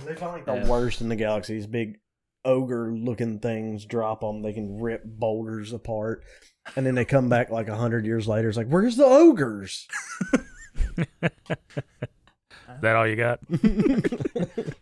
[0.04, 0.68] They find like the Yeah.
[0.68, 1.54] worst in the galaxy.
[1.54, 1.98] These big
[2.44, 4.42] ogre looking things drop them.
[4.42, 6.24] They can rip boulders apart.
[6.76, 8.48] And then they come back like a hundred years later.
[8.48, 9.86] It's like, where's the ogres?
[10.96, 11.06] Is
[12.80, 13.40] that all you got?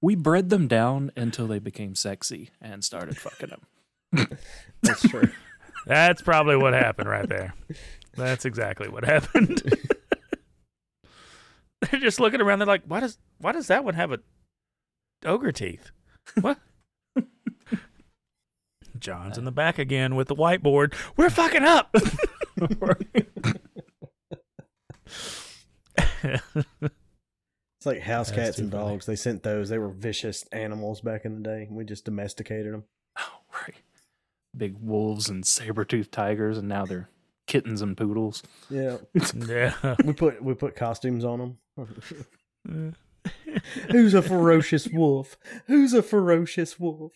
[0.00, 4.28] We bred them down until they became sexy and started fucking them.
[4.82, 5.30] That's true.
[5.86, 7.54] That's probably what happened right there.
[8.14, 9.62] That's exactly what happened.
[11.90, 12.58] They're just looking around.
[12.60, 14.20] They're like, "Why does why does that one have a
[15.24, 15.90] ogre teeth?
[16.40, 16.58] What?"
[18.98, 20.94] John's in the back again with the whiteboard.
[21.16, 21.94] We're fucking up.
[26.24, 28.82] It's like house That's cats and funny.
[28.92, 29.04] dogs.
[29.06, 29.68] They sent those.
[29.68, 31.68] They were vicious animals back in the day.
[31.70, 32.84] We just domesticated them.
[33.18, 33.74] Oh, right.
[34.56, 37.10] Big wolves and saber-toothed tigers, and now they're
[37.46, 38.42] kittens and poodles.
[38.70, 38.98] Yeah.
[39.46, 39.96] yeah.
[40.04, 42.94] We put we put costumes on them.
[43.90, 45.36] Who's a ferocious wolf?
[45.66, 47.12] Who's a ferocious wolf?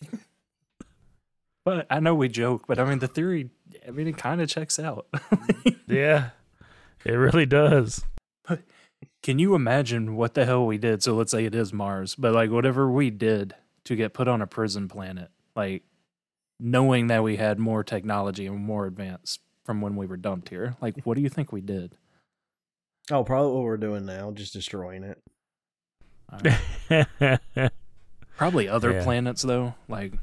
[1.65, 3.51] But I know we joke, but I mean the theory.
[3.87, 5.07] I mean it kind of checks out.
[5.87, 6.29] yeah.
[7.05, 8.03] It really does.
[8.47, 8.61] But
[9.21, 11.03] Can you imagine what the hell we did?
[11.03, 13.55] So let's say it is Mars, but like whatever we did
[13.85, 15.83] to get put on a prison planet, like
[16.59, 19.39] knowing that we had more technology and more advanced
[19.69, 20.75] from when we were dumped here.
[20.81, 21.95] Like, what do you think we did?
[23.11, 25.21] Oh, probably what we're doing now, just destroying it.
[26.89, 27.69] Uh,
[28.35, 29.03] probably other Yeah.
[29.03, 29.75] planets though.
[29.87, 30.13] Like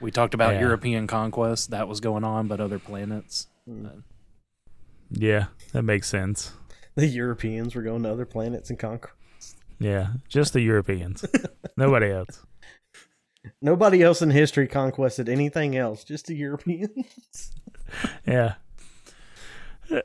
[0.00, 0.62] we talked about Yeah.
[0.62, 3.46] European conquest that was going on, but other planets.
[3.70, 4.02] Mm.
[5.12, 6.54] yeah, that makes sense.
[6.96, 9.12] The Europeans were going to other planets and conquer.
[9.78, 11.24] Yeah, just the Europeans.
[11.76, 12.42] Nobody else.
[13.62, 17.52] Nobody else in history conquested anything else, just the Europeans.
[18.26, 18.54] Yeah.
[19.90, 20.00] Uh,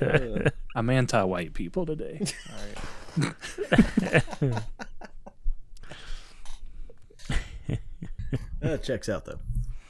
[0.74, 2.20] I'm anti-white people today.
[3.18, 3.34] All right.
[8.60, 9.38] that checks out though.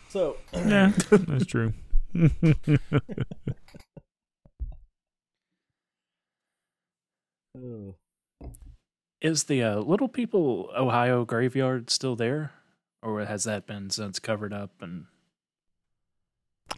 [0.09, 1.75] So, yeah, that's true.
[7.57, 7.95] oh,
[9.21, 12.53] Is the uh, Little People Ohio graveyard still there,
[13.03, 14.71] or has that been since covered up?
[14.81, 15.05] And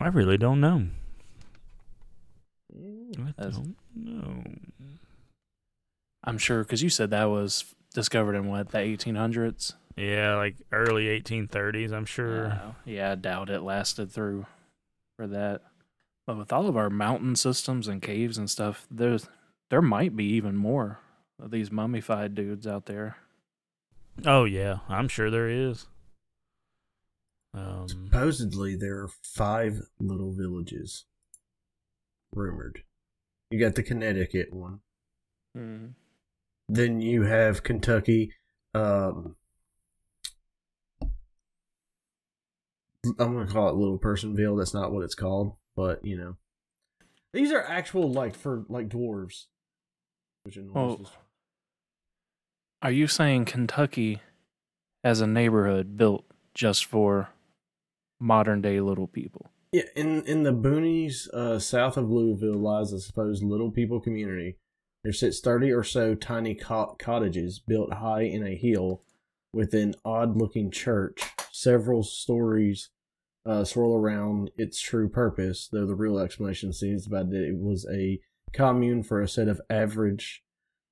[0.00, 0.88] I really don't know.
[3.18, 4.44] I That's- don't know.
[6.24, 9.74] I'm sure because you said that was discovered in what the 1800s.
[9.96, 12.46] Yeah, like early 1830s, I'm sure.
[12.48, 14.46] Uh, yeah, I doubt it lasted through
[15.16, 15.62] for that.
[16.26, 19.28] But with all of our mountain systems and caves and stuff, there's
[19.70, 21.00] there might be even more
[21.42, 23.16] of these mummified dudes out there.
[24.24, 25.86] Oh yeah, I'm sure there is.
[27.54, 31.04] Um, Supposedly, there are five little villages.
[32.32, 32.84] Rumored.
[33.50, 34.80] You got the Connecticut one.
[36.68, 38.32] Then you have Kentucky.
[38.74, 39.34] Um,
[43.18, 44.56] I'm gonna call it Little Personville.
[44.56, 46.36] That's not what it's called, but you know,
[47.32, 49.46] these are actual like for like dwarves.
[50.44, 51.00] Which Oh.
[52.82, 54.22] Are you saying Kentucky
[55.04, 56.24] has a neighborhood built
[56.54, 57.28] just for
[58.18, 59.50] modern day little people?
[59.72, 64.56] Yeah, in in the boonies uh, south of Louisville lies a supposed little people community.
[65.04, 69.02] There sits thirty or so tiny cot- cottages built high in a hill
[69.52, 71.22] with an odd-looking church.
[71.52, 72.90] Several stories
[73.46, 78.20] uh, swirl around its true purpose, though the real explanation seems that it was a
[78.52, 80.42] commune for a set of average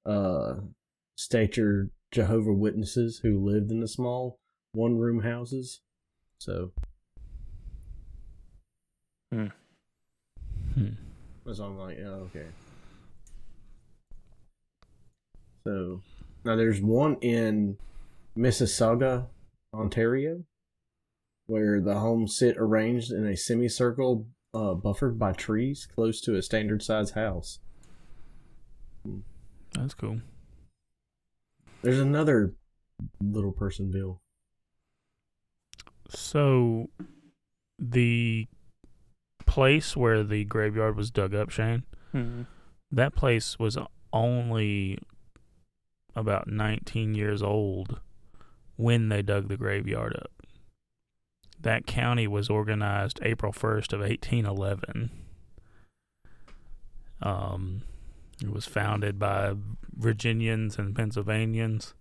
[0.06, 0.54] uh,
[1.16, 4.38] stature Jehovah Witnesses who lived in the small
[4.72, 5.80] one-room houses.
[6.38, 6.72] So
[9.32, 9.46] hmm.
[11.52, 12.46] So I'm like, oh, okay.
[15.64, 16.02] So
[16.44, 17.78] now there's one in
[18.36, 19.26] Mississauga,
[19.74, 20.44] Ontario,
[21.46, 26.42] where the homes sit arranged in a semicircle, uh, buffered by trees, close to a
[26.42, 27.58] standard size house.
[29.72, 30.20] That's cool.
[31.82, 32.54] There's another
[33.22, 34.20] little personville.
[36.10, 36.90] So,
[37.78, 38.48] the
[39.48, 41.82] place where the graveyard was dug up, Shane,
[42.92, 43.76] that place was
[44.12, 44.98] only
[46.14, 48.00] about 19 years old
[48.76, 50.30] when they dug the graveyard up.
[51.60, 55.10] That county was organized April 1st of 1811.
[57.20, 57.82] Um,
[58.40, 59.54] it was founded by
[59.96, 61.94] Virginians and Pennsylvanians.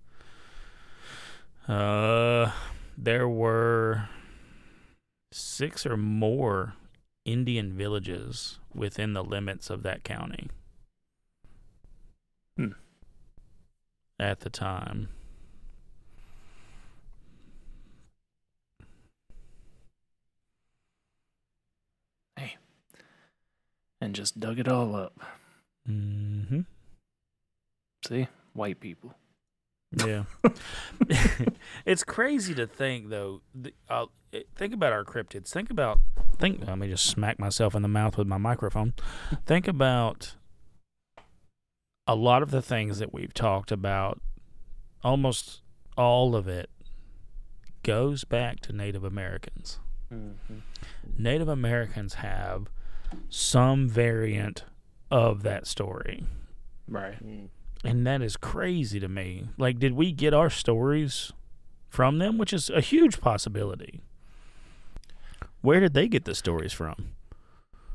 [1.67, 2.51] Uh,
[2.97, 4.09] there were
[5.31, 6.75] six or more
[7.27, 10.49] Indian villages within the limits of that county.
[12.55, 12.71] Hmm.
[14.17, 15.09] At the time.
[22.37, 22.55] Hey.
[23.99, 25.19] And just dug it all up.
[25.87, 26.61] Mm-hmm.
[28.07, 28.27] See?
[28.53, 29.13] White people.
[29.95, 30.23] Yeah.
[31.85, 33.41] it's crazy to think though.
[33.61, 34.05] th- Uh,
[34.55, 35.49] think about our cryptids.
[35.49, 35.99] Think about
[36.37, 36.65] think.
[36.67, 38.93] Let me just smack myself in the mouth with my microphone.
[39.45, 40.35] think about
[42.05, 44.19] a lot of the things that we've talked about.
[45.03, 45.61] Almost
[45.97, 46.69] all of it
[47.83, 49.79] goes back to Native Americans.
[51.17, 52.67] Native Americans have
[53.29, 54.63] some variant
[55.11, 56.25] of that story.
[56.87, 57.17] Right.
[57.87, 59.47] And that is crazy to me.
[59.57, 61.31] Like, did we get our stories
[61.89, 62.37] from them?
[62.37, 64.01] Which is a huge possibility.
[65.61, 67.11] Where did they get the stories from?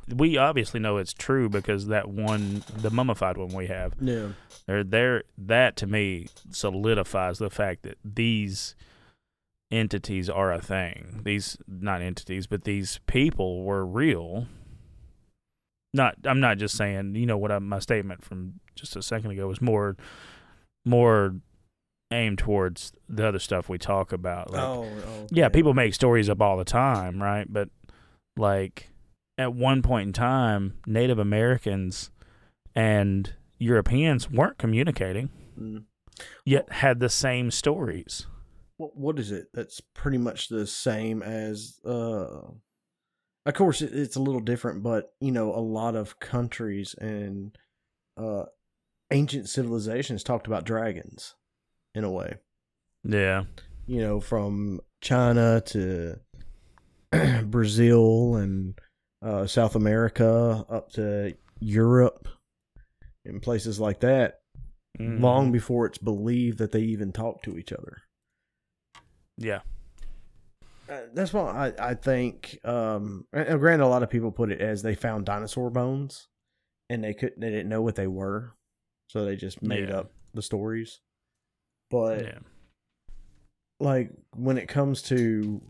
[0.09, 4.31] We obviously know it's true because that one, the mummified one we have, Yeah.
[4.67, 5.23] they're there.
[5.39, 8.75] That to me solidifies the fact that these
[9.71, 11.21] entities are a thing.
[11.25, 14.49] These not entities, but these people were real.
[15.95, 17.15] Not, I'm not just saying.
[17.15, 17.53] You know what?
[17.53, 19.97] I, my statement from just a second ago was more,
[20.85, 21.37] more
[22.13, 24.51] aimed towards the other stuff we talk about.
[24.51, 27.47] Like, oh, oh, yeah, people make stories up all the time, right?
[27.51, 27.69] But
[28.37, 28.91] like
[29.39, 32.11] at one point in time, Native Americans
[32.75, 35.85] and Europeans weren't communicating, Mm.
[36.47, 38.27] yet had the same stories.
[38.79, 39.49] What what is it?
[39.53, 42.41] That's pretty much the same as uh
[43.47, 47.57] of course it's a little different, but you know, a lot of countries and
[48.17, 48.45] uh
[49.11, 51.35] ancient civilizations talked about dragons
[51.95, 52.37] in a way.
[53.05, 53.45] Yeah.
[53.87, 56.21] You know, from China to
[57.45, 58.79] Brazil and
[59.23, 62.29] uh South America up to Europe
[63.25, 64.41] and places like that
[64.99, 65.53] long Mhm.
[65.53, 68.03] before it's believed that they even talk to each other.
[69.39, 69.61] Yeah.
[70.89, 74.61] Uh, that's why I, I think um and granted a lot of people put it
[74.61, 76.29] as they found dinosaur bones
[76.91, 78.55] and they couldn't they didn't know what they were
[79.09, 79.99] so they just made Yeah.
[79.99, 81.01] up the stories
[81.91, 82.39] but Yeah.
[83.81, 85.63] like when it comes to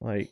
[0.00, 0.30] like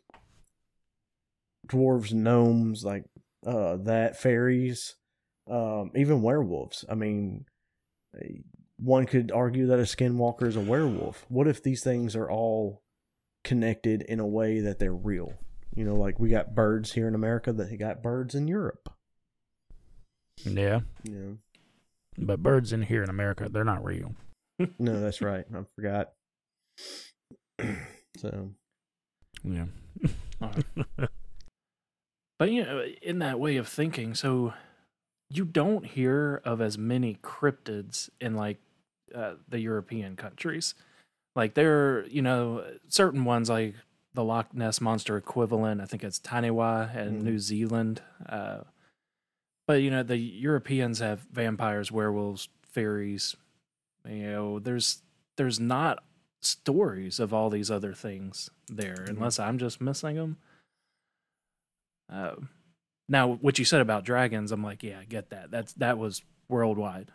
[1.66, 3.04] dwarves gnomes like
[3.46, 4.96] uh that fairies
[5.46, 6.84] Um, even werewolves.
[6.90, 7.46] I mean,
[8.20, 8.40] eh,
[8.78, 11.24] one could argue that a skinwalker is a werewolf.
[11.30, 12.82] What if these things are all
[13.49, 15.32] connected in a way that they're real?
[15.74, 18.90] You know, like we got birds here in America that got birds in Europe.
[20.44, 21.38] Yeah, You know,
[22.18, 24.14] but birds in here in America, they're not real.
[24.78, 25.44] no, that's right.
[25.53, 26.12] I forgot.
[28.16, 28.51] so
[29.42, 29.66] Yeah.
[32.38, 34.55] But you know, in that way of thinking, so
[35.28, 38.59] you don't hear of as many cryptids in like
[39.14, 40.74] uh, the European countries.
[41.39, 43.76] Like there are, you know, certain ones like
[44.12, 45.80] the Loch Ness monster equivalent.
[45.80, 47.22] I think it's Taniwha in Mhm.
[47.22, 48.03] New Zealand.
[48.26, 48.64] Uh,
[49.64, 53.36] but you know, the Europeans have vampires, werewolves, fairies.
[54.05, 55.03] You know, there's
[55.36, 56.03] there's not
[56.41, 60.39] stories of all these other things there, unless I'm just missing them.
[62.09, 62.34] Uh,
[63.09, 65.53] now, what you said about dragons, I'm like, yeah, I get that.
[65.53, 67.12] That's that was worldwide,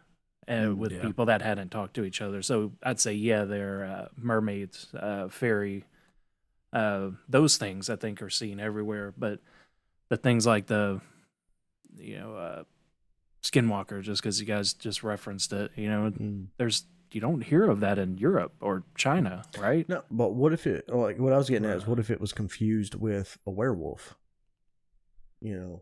[0.48, 1.02] and with yeah.
[1.02, 2.42] people that hadn't talked to each other.
[2.42, 5.86] So I'd say, yeah, they're uh, mermaids, uh, fairy,
[6.72, 9.14] uh, those things I think are seen everywhere.
[9.18, 9.40] But
[10.10, 11.02] the things like the,
[11.98, 12.64] you know, uh,
[13.44, 16.48] skinwalker, just because you guys just referenced it, you know, mm.
[16.58, 19.88] there's you don't hear of that in Europe or China, right?
[19.88, 22.20] no, but what if it like what I was getting at is what if it
[22.20, 24.16] was confused with a werewolf?
[25.40, 25.82] You know,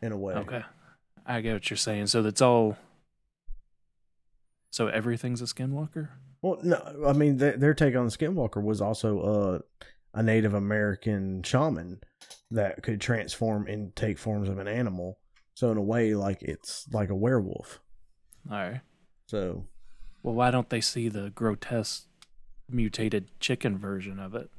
[0.00, 0.34] in a way.
[0.34, 0.62] Okay.
[1.26, 2.06] I get what you're saying.
[2.06, 2.76] So that's all.
[4.70, 6.10] So everything's a skinwalker?
[6.42, 9.58] Well, no, I mean their, their take on the Skinwalker was also uh,
[10.14, 12.00] a Native American shaman
[12.50, 15.18] that could transform and take forms of an animal.
[15.54, 17.80] So in a way, like it's like a werewolf.
[18.50, 18.80] All right.
[19.26, 19.66] So
[20.22, 22.06] Well, why don't they see the grotesque
[22.70, 24.50] mutated chicken version of it?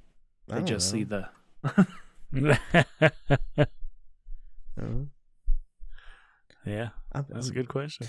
[0.48, 1.30] They just see the.
[6.66, 6.90] Yeah,
[7.30, 8.08] that's a good question.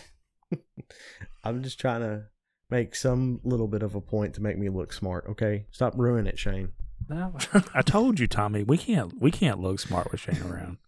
[1.44, 2.24] I'm just trying to
[2.70, 5.26] make some little bit of a point to make me look smart.
[5.30, 6.72] Okay, stop ruining it, Shane.
[7.08, 7.34] No.
[7.74, 10.78] I told you, Tommy, we can't we can't look smart with Shane around.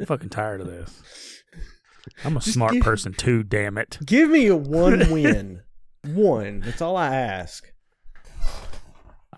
[0.00, 1.42] I'm fucking tired of this.
[2.24, 3.98] I'm a Just smart give- person too, damn it.
[4.04, 5.62] Give me a one win.
[6.04, 6.60] one.
[6.60, 7.66] That's all I ask.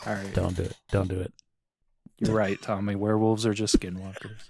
[0.07, 0.33] All right.
[0.35, 0.77] Don't do it.
[0.93, 1.33] Don't do it.
[2.21, 2.95] You're right, Tommy.
[2.95, 4.43] Werewolves are just skinwalkers.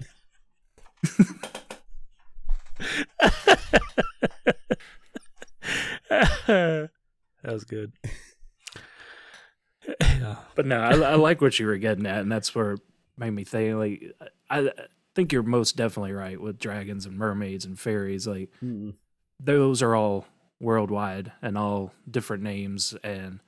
[6.09, 6.91] that
[7.45, 7.93] was good.
[10.01, 10.37] Yeah.
[10.55, 12.81] But no, I, I like what you were getting at, and that's where it
[13.17, 13.77] made me think.
[13.77, 14.13] Like,
[14.51, 14.73] I, I
[15.15, 18.27] think you're most definitely right with dragons and mermaids and fairies.
[18.27, 18.95] Like, Mm.
[19.41, 20.27] those are all
[20.61, 23.39] worldwide and all different names and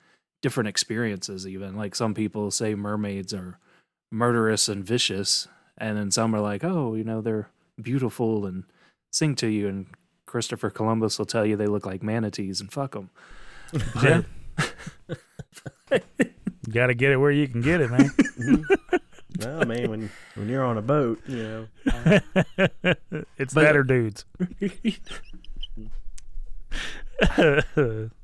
[0.42, 3.58] different experiences even like some people say mermaids are
[4.12, 7.48] murderous and vicious and then some are like oh you know they're
[7.82, 8.62] beautiful and
[9.10, 9.86] sing to you and
[10.26, 13.10] christopher columbus will tell you they look like manatees and fuck them
[14.02, 14.22] Yeah.
[16.70, 18.10] got to get it where you can get it, man.
[19.38, 21.66] No, I mean when when you're on a boat, you know.
[23.38, 24.24] it's But- that dudes.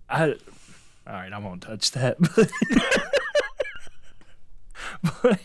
[0.08, 0.34] I,
[1.06, 2.16] all right, I won't touch that.
[2.20, 2.50] But,
[5.22, 5.38] but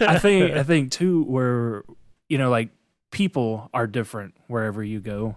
[0.00, 1.84] I think I think too, where
[2.28, 2.70] you know, like
[3.10, 5.36] people are different wherever you go,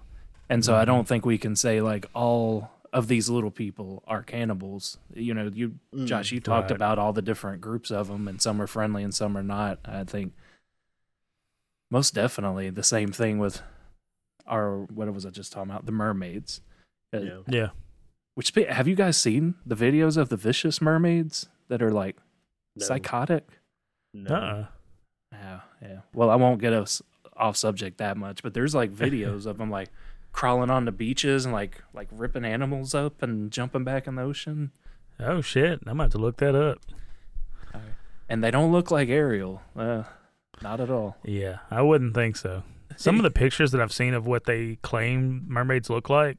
[0.49, 4.21] and so I don't think we can say like all of these little people are
[4.21, 4.97] cannibals.
[5.13, 6.75] You know, you Mm, Josh, you talked right.
[6.75, 9.79] about all the different groups of them, and some are friendly and some are not.
[9.85, 10.33] I think
[11.89, 13.61] most definitely the same thing with
[14.47, 15.85] our what was I just talking about?
[15.85, 16.61] The mermaids.
[17.13, 17.37] Uh, Yeah.
[17.47, 17.67] yeah.
[18.35, 22.17] which have you guys seen the videos of the vicious mermaids that are like
[22.75, 22.85] No.
[22.85, 23.47] psychotic?
[24.13, 24.33] No.
[24.35, 24.65] Uh-uh.
[25.31, 25.99] Yeah, yeah.
[26.13, 27.01] Well, I won't get us
[27.37, 29.89] off subject that much, but there's like videos of them like
[30.31, 34.21] crawling on the beaches and like like ripping animals up and jumping back in the
[34.21, 34.71] ocean.
[35.19, 35.79] Oh shit!
[35.85, 36.79] I'm about to look that up.
[38.29, 39.61] And they don't look like Ariel.
[39.75, 40.03] Uh,
[40.61, 41.17] not at all.
[41.23, 42.63] Yeah, I wouldn't think so.
[42.95, 46.37] Some of the pictures that I've seen of what they claim mermaids look like,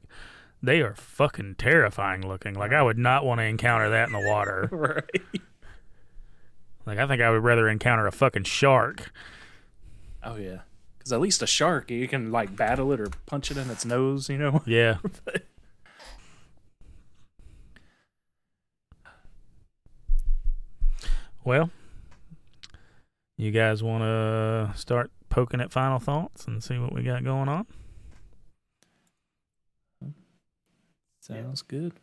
[0.61, 2.53] they are fucking terrifying looking.
[2.55, 4.67] Like I would not want to encounter that in the water.
[4.71, 5.41] right.
[6.85, 9.11] Like I think I would rather encounter a fucking shark.
[10.23, 10.61] Oh yeah.
[11.05, 13.85] Because at least a shark, you can like battle it or punch it in its
[13.85, 14.27] nose.
[14.27, 14.63] You know.
[14.65, 14.97] Yeah.
[21.43, 21.69] well,
[23.37, 27.49] you guys want to start poking at final thoughts and see what we got going
[27.49, 27.67] on?
[31.21, 31.93] Sounds good.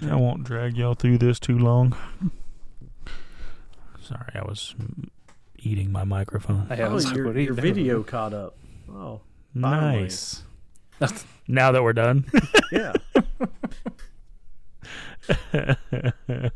[0.00, 1.94] I won't drag y'all through this too long.
[4.00, 4.74] Sorry, I was
[5.68, 6.66] eating my microphone.
[6.70, 8.56] I oh, like, your, what are you your video caught up.
[8.90, 9.20] Oh,
[9.60, 10.02] finally.
[10.04, 10.42] Nice.
[11.46, 12.24] now that we're done.
[12.72, 12.94] yeah.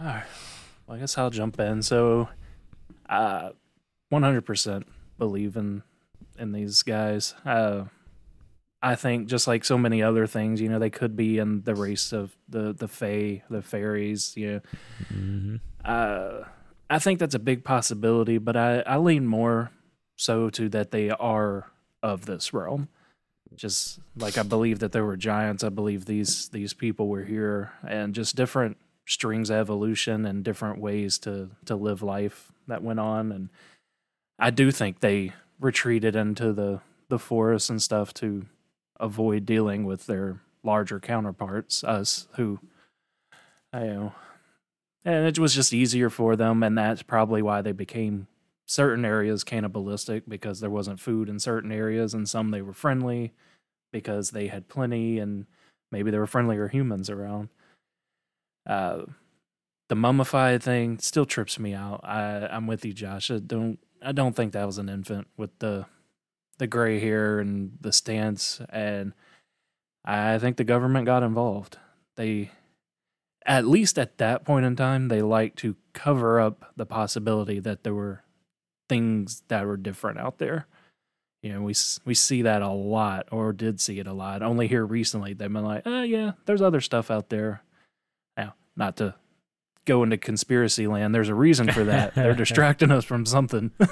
[0.00, 0.24] All right.
[0.86, 1.82] Well, I guess I'll jump in.
[1.82, 2.28] So,
[3.08, 3.50] uh,
[4.12, 4.84] 100%
[5.18, 5.82] believe in
[6.38, 7.34] in these guys.
[7.44, 7.84] Uh,
[8.80, 11.74] I think just like so many other things, you know, they could be in the
[11.74, 14.34] race of the the fae, the fairies.
[14.36, 14.60] You know,
[15.08, 16.44] hmm uh,
[16.90, 19.70] I think that's a big possibility, but I I lean more
[20.16, 21.70] so to that they are
[22.02, 22.88] of this realm.
[23.54, 27.72] Just like I believe that there were giants, I believe these these people were here,
[27.86, 28.76] and just different
[29.06, 33.48] strings of evolution and different ways to to live life that went on, and
[34.38, 38.46] I do think they retreated into the the forest and stuff to
[39.00, 42.58] avoid dealing with their larger counterparts, us who,
[43.72, 44.12] I know,
[45.08, 48.26] and it was just easier for them, and that's probably why they became
[48.66, 53.32] certain areas cannibalistic because there wasn't food in certain areas, and some they were friendly
[53.90, 55.46] because they had plenty, and
[55.90, 57.48] maybe there were friendlier humans around.
[58.66, 59.04] Uh,
[59.88, 62.02] the mummified thing still trips me out.
[62.04, 63.30] I, I'm with you, Josh.
[63.30, 65.86] I don't I don't think that was an infant with the
[66.58, 69.14] the gray hair and the stance, and
[70.04, 71.78] I think the government got involved.
[72.16, 72.50] They
[73.48, 77.82] at least at that point in time, they like to cover up the possibility that
[77.82, 78.22] there were
[78.88, 80.66] things that were different out there.
[81.42, 81.74] You know, we
[82.04, 84.42] we see that a lot, or did see it a lot.
[84.42, 87.62] Only here recently, they've been like, "Oh yeah, there's other stuff out there."
[88.36, 89.14] Now, not to
[89.86, 91.14] go into conspiracy land.
[91.14, 92.14] There's a reason for that.
[92.14, 93.72] They're distracting us from something.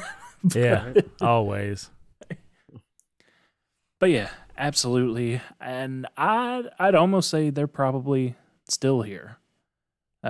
[0.55, 1.91] Yeah, always.
[3.99, 4.29] But yeah,
[4.59, 5.41] absolutely.
[5.59, 8.37] And I'd I'd almost say they're probably
[8.69, 9.39] still here.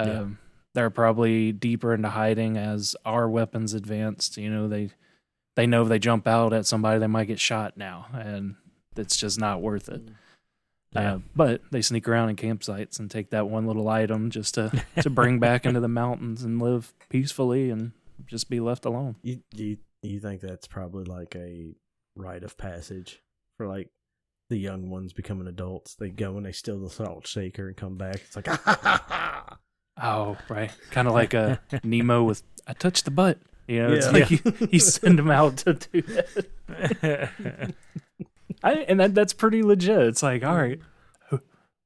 [0.02, 0.26] Um, Yeah.
[0.74, 4.36] They're probably deeper into hiding as our weapons advanced.
[4.36, 4.90] You know, they
[5.54, 8.56] they know if they jump out at somebody, they might get shot now, and
[8.94, 10.02] it's just not worth it.
[10.92, 11.14] Yeah.
[11.14, 14.70] Uh, but they sneak around in campsites and take that one little item just to
[15.00, 17.92] to bring back into the mountains and live peacefully and
[18.26, 19.16] just be left alone.
[19.22, 21.74] You you you think that's probably like a
[22.16, 23.22] rite of passage
[23.56, 23.88] for like
[24.50, 25.94] the young ones becoming adults?
[25.94, 28.16] They go and they steal the salt shaker and come back.
[28.16, 29.25] It's like ah, ha, ha, ha.
[30.02, 30.70] Oh, right.
[30.90, 33.38] Kind of like a Nemo with I touched the butt.
[33.68, 34.12] You know, it's Yeah.
[34.12, 34.40] like you,
[34.70, 37.34] you send them out to do that.
[38.62, 40.00] I, and that that's pretty legit.
[40.02, 40.80] It's like, all right,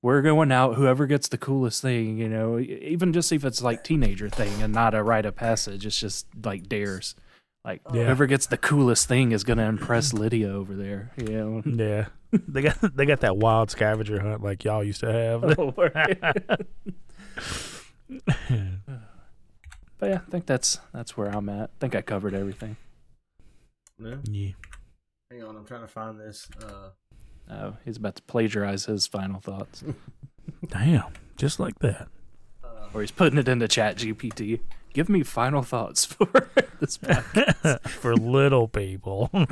[0.02, 0.76] we're going out.
[0.76, 4.72] Whoever gets the coolest thing, you know, even just if it's like teenager thing and
[4.72, 7.14] not a rite of passage, it's just like dares.
[7.64, 8.04] Like Yeah.
[8.04, 11.12] whoever gets the coolest thing is gonna impress Lydia over there.
[11.18, 11.62] You know.
[11.66, 15.58] yeah, they got they got that wild scavenger hunt like y'all used to have.
[15.58, 16.18] Oh, right.
[19.98, 21.70] but yeah, I think that's that's where I'm at.
[21.70, 22.76] I think I covered everything.
[23.98, 24.18] No?
[24.24, 24.50] yeah.
[25.30, 26.48] Hang on, I'm trying to find this.
[26.62, 26.90] Uh,
[27.52, 29.82] Oh, he's about to plagiarize his final thoughts,
[30.68, 32.06] Damn, just like that.
[32.62, 34.60] uh, or he's putting it into Chat GPT.
[34.92, 36.48] Give me final thoughts for
[36.78, 37.88] this podcast.
[37.88, 39.30] For little people.
[39.32, 39.46] um,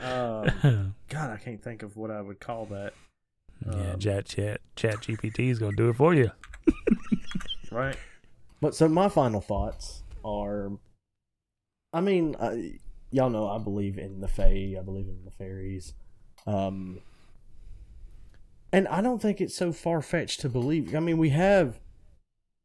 [0.00, 0.94] God,
[1.30, 2.94] I can't think of what I would call that.
[3.66, 6.30] yeah, Um, chat chat chat GPT is gonna do it for you.
[7.70, 7.96] right?
[8.60, 10.70] But so my final thoughts are,
[11.92, 12.78] I mean, I,
[13.10, 14.76] y'all know I believe in the Fae.
[14.78, 15.94] I believe in the fairies,
[16.46, 17.00] um,
[18.72, 20.94] and I don't think it's so far fetched to believe.
[20.94, 21.80] I mean, we have,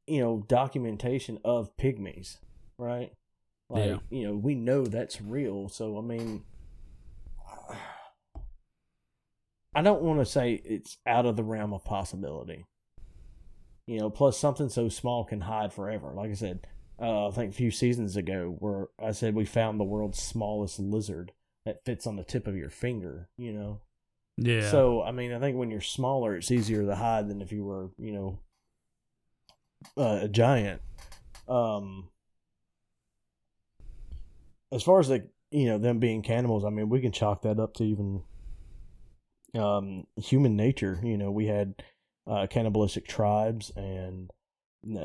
[0.05, 2.37] you know, documentation of pygmies,
[2.77, 3.11] right?
[3.69, 3.97] Like, Yeah.
[4.09, 5.69] you know, we know that's real.
[5.69, 6.43] So I mean.
[9.77, 12.65] I don't want to say it's out of the realm of possibility
[13.87, 16.13] you know plus something so small can hide forever.
[16.15, 16.67] Like i said
[17.01, 20.79] uh, i think a few seasons ago where i said we found the world's smallest
[20.79, 21.31] lizard
[21.65, 23.81] that fits on the tip of your finger you know?
[24.37, 24.69] Yeah.
[24.69, 27.63] so i mean i think when you're smaller it's easier to hide than if you
[27.63, 28.39] were you know
[29.97, 30.81] uh, a giant.
[31.47, 32.09] Um
[34.71, 37.59] as far as the you know them being cannibals i mean we can chalk that
[37.59, 38.23] up to even
[39.53, 40.99] um human nature.
[41.03, 41.75] You know we had
[42.27, 44.31] uh, cannibalistic tribes, and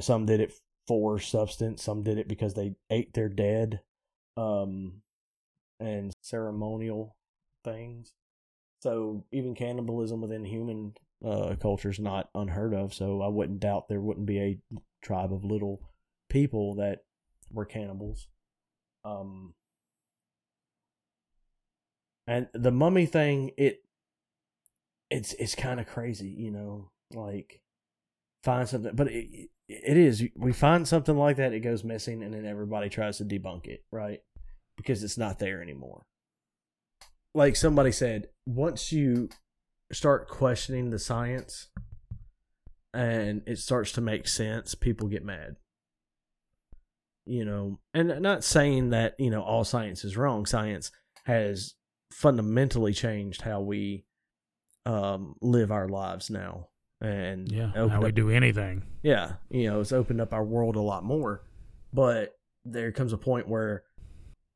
[0.01, 0.53] some did it
[0.87, 3.81] for substance, some did it because they ate their dead,
[4.37, 5.03] um,
[5.79, 7.16] and ceremonial
[7.64, 8.12] things.
[8.83, 10.95] So even cannibalism within human
[11.25, 12.95] uh, culture is not unheard of.
[12.95, 14.59] So I wouldn't doubt there wouldn't be a
[15.03, 15.83] tribe of little
[16.31, 17.01] people that
[17.53, 18.29] were cannibals.
[19.05, 19.55] Um,
[22.27, 23.83] and the mummy thing, it
[25.11, 27.61] it's it's kind of crazy, you know like
[28.43, 30.25] find something but it, it is.
[30.37, 33.85] We find something like that, it goes missing, and then everybody tries to debunk it,
[33.93, 34.21] right?
[34.77, 36.07] Because it's not there anymore.
[37.35, 39.29] Like somebody said, once you
[39.93, 41.69] start questioning the science
[42.93, 45.57] and it starts to make sense, people get mad.
[47.25, 50.47] You know, and not saying that, you know, all science is wrong.
[50.47, 50.91] Science
[51.27, 51.75] has
[52.13, 54.05] fundamentally changed how we
[54.85, 56.70] um live our lives now
[57.01, 58.83] and Yeah, how we up- do anything.
[59.03, 61.43] yeah, you know, it's opened up our world a lot more.
[61.93, 63.85] But there comes a point where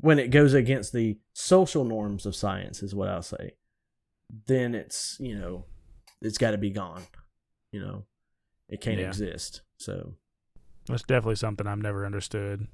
[0.00, 3.52] when it goes against the social norms of science is what I'll say,
[4.46, 5.64] then it's, you know,
[6.20, 7.02] it's got to be gone.
[7.72, 8.04] You know,
[8.68, 9.08] it can't Yeah.
[9.08, 9.62] exist.
[9.78, 10.14] So,
[10.86, 12.68] That's definitely something I've never understood.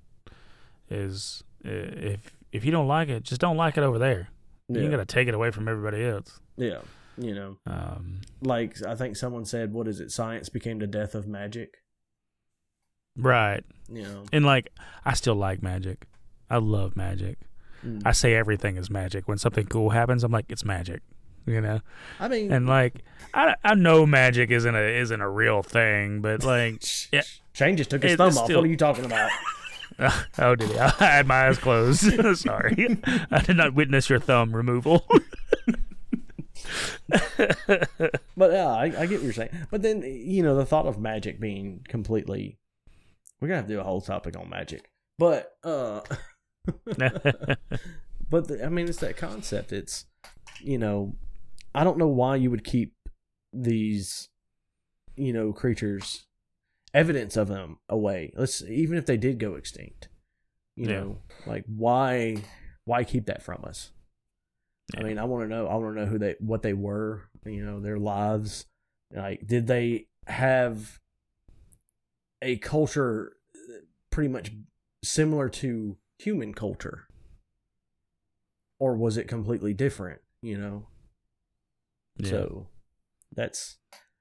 [0.89, 4.29] Is if if you don't like it, just don't like it over there.
[4.69, 6.41] You yeah, ain't gotta take it away from everybody else.
[6.57, 6.81] yeah,
[7.19, 10.11] you know, Um, like I think someone said, what is it?
[10.11, 11.75] Science became the death of magic.
[13.17, 13.63] right.
[13.93, 14.73] You know, And like,
[15.05, 16.07] I still like magic.
[16.49, 17.39] I love magic.
[17.85, 18.03] Mm.
[18.05, 19.27] I say everything is magic.
[19.27, 21.03] When something cool happens, I'm like, it's magic.
[21.47, 21.81] You know.
[22.21, 23.03] I mean, And like,
[23.35, 26.83] I I know magic isn't a isn't a real thing, but like,
[27.13, 27.23] yeah.
[27.53, 28.45] Shane just took his thumb off.
[28.45, 29.31] still- What are you talking about?
[30.39, 30.79] oh, did he?
[30.79, 32.01] I had my eyes closed.
[32.39, 32.99] Sorry,
[33.31, 35.05] I did not witness your thumb removal.
[38.37, 39.51] But yeah, I, I get what you're saying.
[39.71, 42.59] But then you know the thought of magic being completely,
[43.41, 44.91] we're gonna have to do a whole topic on magic.
[45.19, 46.01] But uh,
[48.31, 49.73] but the, I mean it's that concept.
[49.73, 50.07] It's
[50.63, 51.17] you know,
[51.75, 52.95] I don't know why you would keep
[53.53, 54.29] these,
[55.17, 56.27] you know, creatures,
[56.95, 58.33] evidence of them away.
[58.37, 60.09] Let's even if they did go extinct.
[60.77, 61.01] You Yeah.
[61.01, 62.39] know, like why
[62.85, 63.91] why keep that from us?
[64.97, 65.67] I mean, I want to know.
[65.67, 67.29] I want to know who they, what they were.
[67.45, 68.67] You know, their lives.
[69.13, 71.01] Like, did they have
[72.43, 73.37] a culture
[74.11, 74.53] pretty much
[75.03, 77.07] similar to human culture,
[78.79, 80.21] or was it completely different?
[80.43, 80.87] You know.
[82.17, 82.31] Yeah.
[82.31, 82.67] So,
[83.35, 83.79] that's.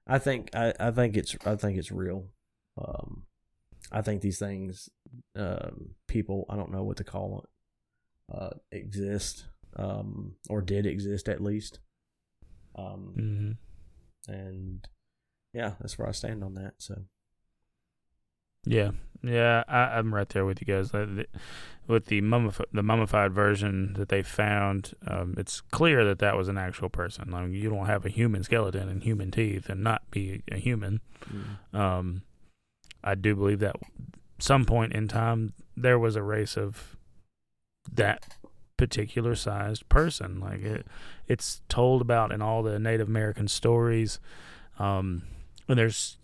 [0.07, 0.49] I think.
[0.53, 1.35] I, I think it's.
[1.45, 2.27] I think it's real.
[2.77, 3.23] Um,
[3.91, 4.89] I think these things,
[5.35, 6.45] um, people.
[6.49, 8.35] I don't know what to call it.
[8.35, 9.45] Uh, exist
[9.75, 11.79] um, or did exist at least.
[12.75, 13.57] Um, Mhm.
[14.33, 14.87] and
[15.53, 16.75] yeah, that's where I stand on that.
[16.77, 17.05] So
[18.65, 18.91] Yeah,
[19.23, 20.91] yeah, I, I'm right there with you guys.
[20.93, 26.47] With the mummif- the mummified version that they found, um, it's clear that that was
[26.49, 27.33] an actual person.
[27.33, 30.57] I mean, you don't have a human skeleton and human teeth and not be a
[30.57, 31.01] human.
[31.73, 32.21] Um,
[33.03, 33.75] I do believe that
[34.39, 36.95] some point in time there was a race of
[37.91, 38.37] that
[38.79, 40.39] particular sized person.
[40.39, 40.87] Like it,
[41.27, 44.21] it's told about in all the Native American stories.
[44.79, 45.23] Um,
[45.67, 46.17] and there's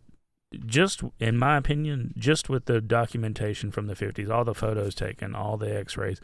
[0.66, 5.36] just, in my opinion, just with the documentation from the 50s, all the photos taken,
[5.36, 6.22] all the X-rays,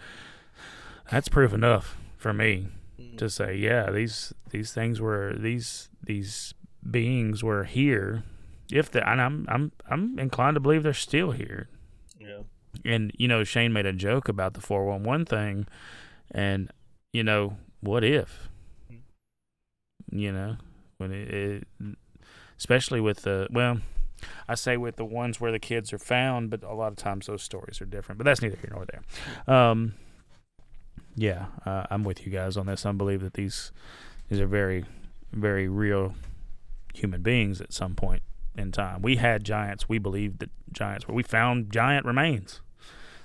[1.11, 2.69] that's proof enough for me
[3.17, 6.53] to say, yeah, these these things were these these
[6.89, 8.23] beings were here.
[8.71, 11.67] If the and I'm I'm I'm inclined to believe they're still here.
[12.17, 12.43] yeah,
[12.86, 15.67] And you know, Shane made a joke about the 411 thing,
[16.32, 16.71] and
[17.13, 18.49] you know, what if?
[20.11, 20.57] You know,
[20.97, 21.67] when it, it
[22.57, 23.79] especially with the well,
[24.47, 27.27] I say with the ones where the kids are found, but a lot of times
[27.27, 28.17] those stories are different.
[28.17, 29.53] But that's neither here nor there.
[29.53, 29.93] Um,
[31.15, 32.86] yeah, uh, I'm with you guys on this.
[32.86, 33.71] I believe that these
[34.29, 34.86] these are very,
[35.32, 36.13] very real
[36.93, 38.21] human beings at some point
[38.55, 39.01] in time.
[39.01, 39.89] We had giants.
[39.89, 41.13] We believed that giants were.
[41.13, 42.61] We found giant remains,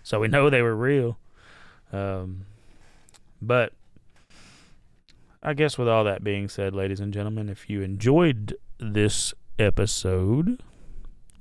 [0.02, 1.18] so we know they were real.
[1.92, 2.46] Um,
[3.40, 3.72] but
[5.42, 10.62] I guess with all that being said, ladies and gentlemen, if you enjoyed this episode,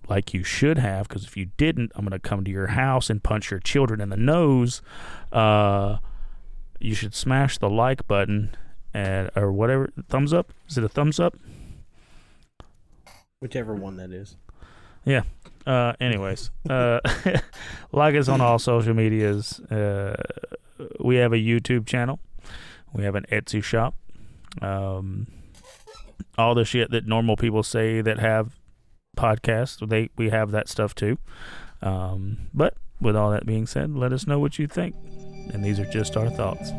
[0.07, 3.09] like you should have, because if you didn't, I'm going to come to your house
[3.09, 4.81] and punch your children in the nose.
[5.31, 5.97] Uh,
[6.79, 8.55] you should smash the like button
[8.93, 10.53] and or whatever thumbs up.
[10.69, 11.35] Is it a thumbs up?
[13.45, 14.37] whichever one that is.
[15.65, 16.99] Uh, anyways, uh,
[17.91, 19.59] like us on all social medias.
[19.61, 20.15] Uh,
[20.99, 22.19] we have a YouTube channel.
[22.93, 23.95] We have an Etsy shop.
[24.61, 25.27] Um,
[26.37, 28.55] all the shit that normal people say that have
[29.17, 31.17] podcasts, they we have that stuff too.
[31.81, 34.95] Um, but with all that being said, let us know what you think.
[35.53, 36.71] And these are just our thoughts.